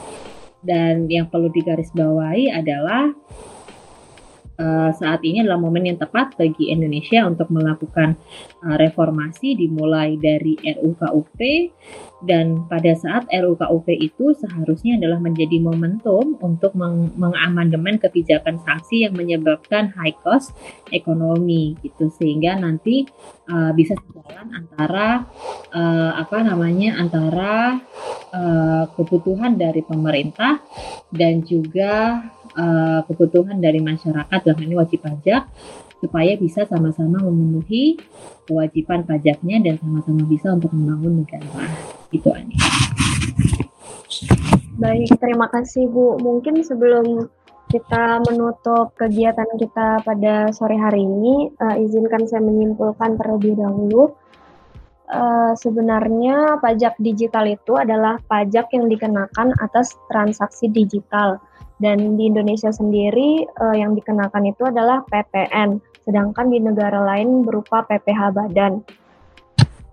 Dan 0.65 1.05
yang 1.05 1.29
perlu 1.29 1.53
digarisbawahi 1.53 2.49
adalah 2.49 3.13
uh, 4.59 4.91
saat 4.91 5.23
ini 5.23 5.41
adalah 5.41 5.57
momen 5.57 5.87
yang 5.87 5.97
tepat 5.97 6.35
bagi 6.35 6.69
Indonesia 6.69 7.23
untuk 7.23 7.47
melakukan 7.49 8.19
uh, 8.61 8.75
reformasi 8.75 9.55
dimulai 9.55 10.19
dari 10.19 10.59
RUKUP 10.59 11.39
dan 12.27 12.67
pada 12.67 12.91
saat 12.99 13.31
RUKUP 13.31 13.87
itu 13.95 14.35
seharusnya 14.35 14.99
adalah 14.99 15.23
menjadi 15.23 15.57
momentum 15.63 16.35
untuk 16.43 16.75
meng 16.75 17.15
mengamandemen 17.15 17.95
kebijakan 17.97 18.59
sanksi 18.59 19.07
yang 19.07 19.15
menyebabkan 19.15 19.95
high 19.95 20.15
cost 20.19 20.51
ekonomi 20.91 21.79
gitu. 21.79 22.11
Sehingga 22.11 22.59
nanti 22.59 23.07
uh, 23.47 23.71
bisa 23.71 23.95
sejalan 23.95 24.51
antara 24.51 25.23
uh, 25.71 26.11
apa 26.19 26.43
namanya 26.43 26.99
antara 26.99 27.79
uh, 28.35 28.83
kebutuhan 28.93 29.55
dari 29.55 29.79
pemerintah 29.79 30.59
dan 31.09 31.41
juga 31.47 32.19
uh, 32.55 33.01
kebutuhan 33.05 33.59
dari 33.59 33.83
masyarakat 33.83 34.39
dalam 34.45 34.61
ini 34.63 34.73
wajib 34.77 35.03
pajak 35.03 35.49
supaya 35.99 36.39
bisa 36.39 36.63
sama-sama 36.63 37.19
memenuhi 37.19 37.99
kewajiban 38.47 39.03
pajaknya 39.03 39.59
dan 39.59 39.75
sama-sama 39.77 40.23
bisa 40.25 40.55
untuk 40.55 40.71
membangun 40.71 41.25
negara. 41.25 41.67
Itu 42.09 42.31
Ani. 42.31 42.55
Baik, 44.79 45.11
terima 45.19 45.51
kasih 45.51 45.91
Bu. 45.91 46.15
Mungkin 46.23 46.63
sebelum 46.63 47.27
kita 47.69 48.23
menutup 48.25 48.95
kegiatan 48.97 49.45
kita 49.59 50.01
pada 50.01 50.49
sore 50.55 50.79
hari 50.79 51.03
ini, 51.03 51.51
uh, 51.59 51.75
izinkan 51.77 52.25
saya 52.25 52.41
menyimpulkan 52.41 53.19
terlebih 53.19 53.59
dahulu 53.59 54.15
Uh, 55.09 55.57
sebenarnya 55.57 56.61
pajak 56.61 56.93
digital 57.01 57.49
itu 57.49 57.73
adalah 57.73 58.21
pajak 58.29 58.69
yang 58.77 58.85
dikenakan 58.85 59.57
atas 59.57 59.97
transaksi 60.05 60.69
digital 60.69 61.41
dan 61.79 62.19
di 62.19 62.27
Indonesia 62.27 62.69
sendiri 62.69 63.47
uh, 63.59 63.75
yang 63.75 63.95
dikenakan 63.95 64.51
itu 64.51 64.67
adalah 64.67 65.03
PPN, 65.07 65.79
sedangkan 66.03 66.51
di 66.51 66.59
negara 66.59 66.99
lain 67.03 67.47
berupa 67.47 67.87
PPH 67.87 68.35
badan. 68.35 68.83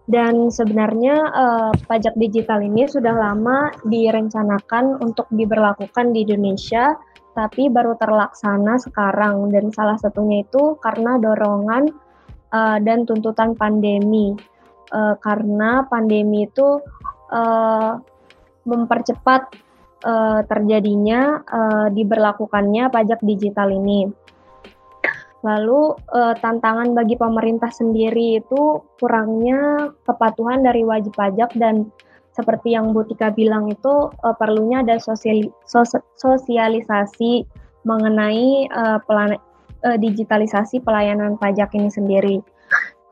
Dan 0.06 0.54
sebenarnya 0.54 1.16
uh, 1.34 1.72
pajak 1.90 2.14
digital 2.14 2.62
ini 2.62 2.86
sudah 2.86 3.10
lama 3.10 3.74
direncanakan 3.90 5.02
untuk 5.02 5.26
diberlakukan 5.34 6.14
di 6.14 6.22
Indonesia, 6.22 6.94
tapi 7.34 7.66
baru 7.66 7.98
terlaksana 7.98 8.78
sekarang 8.78 9.50
dan 9.50 9.74
salah 9.74 9.98
satunya 9.98 10.46
itu 10.46 10.78
karena 10.78 11.18
dorongan 11.18 11.90
uh, 12.54 12.78
dan 12.82 13.02
tuntutan 13.02 13.58
pandemi 13.58 14.34
uh, 14.94 15.14
karena 15.18 15.84
pandemi 15.90 16.46
itu 16.46 16.80
uh, 17.34 17.98
mempercepat 18.66 19.65
uh, 20.04 20.40
terjadinya 20.44 21.40
uh, 21.46 21.88
diberlakukannya 21.92 22.90
pajak 22.92 23.22
digital 23.24 23.72
ini. 23.72 24.10
Lalu 25.46 25.94
uh, 26.10 26.34
tantangan 26.42 26.92
bagi 26.92 27.14
pemerintah 27.14 27.70
sendiri 27.70 28.42
itu 28.42 28.82
kurangnya 28.98 29.92
kepatuhan 30.02 30.66
dari 30.66 30.82
wajib 30.82 31.14
pajak 31.14 31.54
dan 31.54 31.86
seperti 32.34 32.74
yang 32.76 32.92
Bu 32.92 33.06
Tika 33.06 33.32
bilang 33.32 33.70
itu 33.70 34.10
uh, 34.10 34.34
perlunya 34.36 34.82
ada 34.82 34.98
sosial, 34.98 35.48
sos, 35.64 35.94
sosialisasi 36.18 37.46
mengenai 37.86 38.66
uh, 38.74 38.98
pelan, 39.06 39.38
digitalisasi 39.86 40.82
pelayanan 40.82 41.38
pajak 41.38 41.70
ini 41.78 41.86
sendiri. 41.86 42.42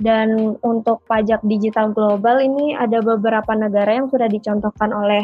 Dan 0.02 0.58
untuk 0.66 1.06
pajak 1.06 1.38
digital 1.46 1.94
global 1.94 2.42
ini 2.42 2.74
ada 2.74 2.98
beberapa 2.98 3.54
negara 3.54 3.94
yang 3.94 4.10
sudah 4.10 4.26
dicontohkan 4.26 4.90
oleh 4.90 5.22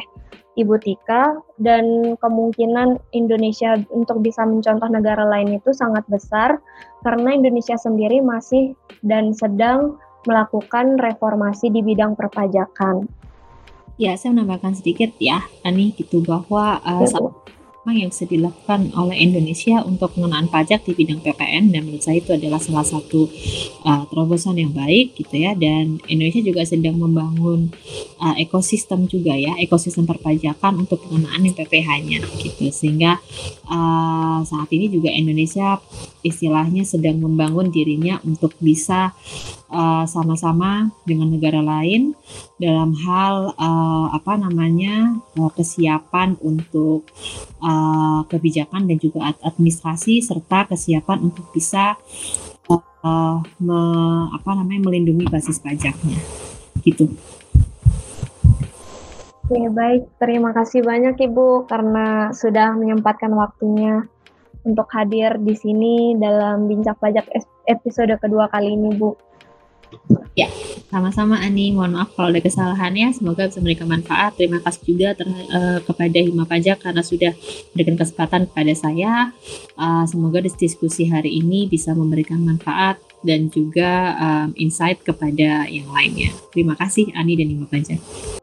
Ibu 0.55 0.79
Tika 0.83 1.39
dan 1.59 2.15
kemungkinan 2.19 2.99
Indonesia 3.15 3.79
untuk 3.91 4.23
bisa 4.23 4.43
mencontoh 4.43 4.87
negara 4.91 5.23
lain 5.27 5.59
itu 5.59 5.71
sangat 5.71 6.07
besar 6.11 6.59
karena 7.07 7.35
Indonesia 7.35 7.79
sendiri 7.79 8.23
masih 8.23 8.75
dan 9.03 9.35
sedang 9.35 9.99
melakukan 10.29 11.01
reformasi 11.01 11.73
di 11.73 11.81
bidang 11.81 12.19
perpajakan. 12.19 13.09
Ya, 14.01 14.17
saya 14.17 14.33
menambahkan 14.33 14.81
sedikit 14.81 15.13
ya, 15.21 15.45
Ani, 15.61 15.93
gitu 15.93 16.25
bahwa 16.25 16.81
uh, 16.81 17.05
yang 17.89 18.13
bisa 18.13 18.29
dilakukan 18.29 18.93
oleh 18.93 19.17
Indonesia 19.17 19.81
untuk 19.81 20.13
pengenaan 20.13 20.53
pajak 20.53 20.85
di 20.85 20.93
bidang 20.93 21.25
PPN 21.25 21.73
dan 21.73 21.89
menurut 21.89 22.05
saya 22.05 22.21
itu 22.21 22.37
adalah 22.37 22.61
salah 22.61 22.85
satu 22.85 23.25
uh, 23.89 24.05
terobosan 24.13 24.61
yang 24.61 24.77
baik 24.77 25.17
gitu 25.17 25.41
ya. 25.41 25.57
Dan 25.57 25.97
Indonesia 26.05 26.45
juga 26.45 26.63
sedang 26.69 27.01
membangun 27.01 27.73
uh, 28.21 28.37
ekosistem 28.37 29.09
juga 29.09 29.33
ya 29.33 29.57
ekosistem 29.57 30.05
perpajakan 30.05 30.85
untuk 30.85 31.01
pengenaan 31.09 31.41
yang 31.41 31.57
PPh-nya 31.57 32.21
gitu. 32.45 32.69
Sehingga 32.69 33.17
uh, 33.65 34.45
saat 34.45 34.69
ini 34.77 34.93
juga 34.93 35.09
Indonesia 35.09 35.81
istilahnya 36.21 36.85
sedang 36.85 37.17
membangun 37.17 37.73
dirinya 37.73 38.21
untuk 38.29 38.53
bisa 38.61 39.17
sama 39.71 40.31
sama-sama 40.31 40.91
dengan 41.07 41.31
negara 41.31 41.63
lain 41.63 42.15
dalam 42.59 42.91
hal 42.95 43.55
uh, 43.55 44.07
apa 44.11 44.35
namanya 44.35 45.19
uh, 45.39 45.51
kesiapan 45.55 46.35
untuk 46.43 47.07
uh, 47.63 48.27
kebijakan 48.27 48.91
dan 48.91 48.99
juga 48.99 49.31
administrasi 49.43 50.23
serta 50.23 50.67
kesiapan 50.71 51.31
untuk 51.31 51.47
bisa 51.55 51.95
uh, 52.71 53.39
me, 53.63 53.81
apa 54.35 54.51
namanya 54.59 54.91
melindungi 54.91 55.27
basis 55.31 55.63
pajaknya 55.63 56.19
gitu. 56.83 57.11
Oke 59.51 59.67
baik, 59.71 60.07
terima 60.23 60.55
kasih 60.55 60.87
banyak 60.87 61.19
Ibu 61.27 61.67
karena 61.67 62.31
sudah 62.31 62.71
menyempatkan 62.79 63.35
waktunya 63.35 64.07
untuk 64.63 64.87
hadir 64.95 65.43
di 65.43 65.59
sini 65.59 66.15
dalam 66.15 66.71
bincang 66.71 66.95
pajak 67.01 67.27
episode 67.67 68.15
kedua 68.23 68.47
kali 68.47 68.79
ini 68.79 68.95
Bu. 68.95 69.30
Ya, 70.41 70.49
sama-sama 70.89 71.37
Ani. 71.37 71.69
Mohon 71.69 72.01
maaf 72.01 72.17
kalau 72.17 72.33
ada 72.33 72.41
kesalahannya. 72.41 73.13
Semoga 73.13 73.45
bisa 73.45 73.61
memberikan 73.61 73.93
manfaat. 73.93 74.33
Terima 74.41 74.57
kasih 74.65 74.81
juga 74.89 75.13
ter, 75.13 75.29
uh, 75.29 75.85
kepada 75.85 76.17
Hima 76.17 76.49
Pajak 76.49 76.81
karena 76.81 77.05
sudah 77.05 77.37
memberikan 77.77 78.01
kesempatan 78.01 78.49
kepada 78.49 78.73
saya. 78.73 79.13
Uh, 79.77 80.09
semoga 80.09 80.41
diskusi 80.41 81.13
hari 81.13 81.45
ini 81.45 81.69
bisa 81.69 81.93
memberikan 81.93 82.41
manfaat 82.41 82.97
dan 83.21 83.53
juga 83.53 84.17
um, 84.17 84.57
insight 84.57 85.05
kepada 85.05 85.69
yang 85.69 85.93
lainnya. 85.93 86.33
Terima 86.57 86.73
kasih 86.73 87.13
Ani 87.13 87.37
dan 87.37 87.53
Hima 87.53 87.69
Pajak. 87.69 88.40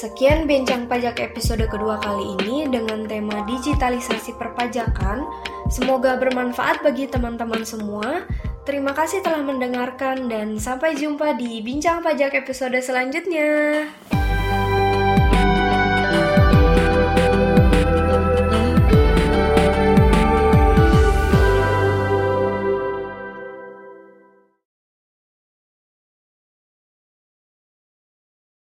Sekian 0.00 0.48
bincang 0.48 0.88
pajak 0.88 1.20
episode 1.20 1.60
kedua 1.68 2.00
kali 2.00 2.32
ini 2.40 2.64
dengan 2.72 3.04
tema 3.04 3.44
digitalisasi 3.44 4.32
perpajakan. 4.40 5.28
Semoga 5.68 6.16
bermanfaat 6.16 6.80
bagi 6.80 7.04
teman-teman 7.04 7.68
semua. 7.68 8.24
Terima 8.64 8.96
kasih 8.96 9.20
telah 9.20 9.44
mendengarkan 9.44 10.24
dan 10.32 10.56
sampai 10.56 10.96
jumpa 10.96 11.36
di 11.36 11.60
bincang 11.60 12.00
pajak 12.00 12.32
episode 12.32 12.80
selanjutnya. 12.80 13.92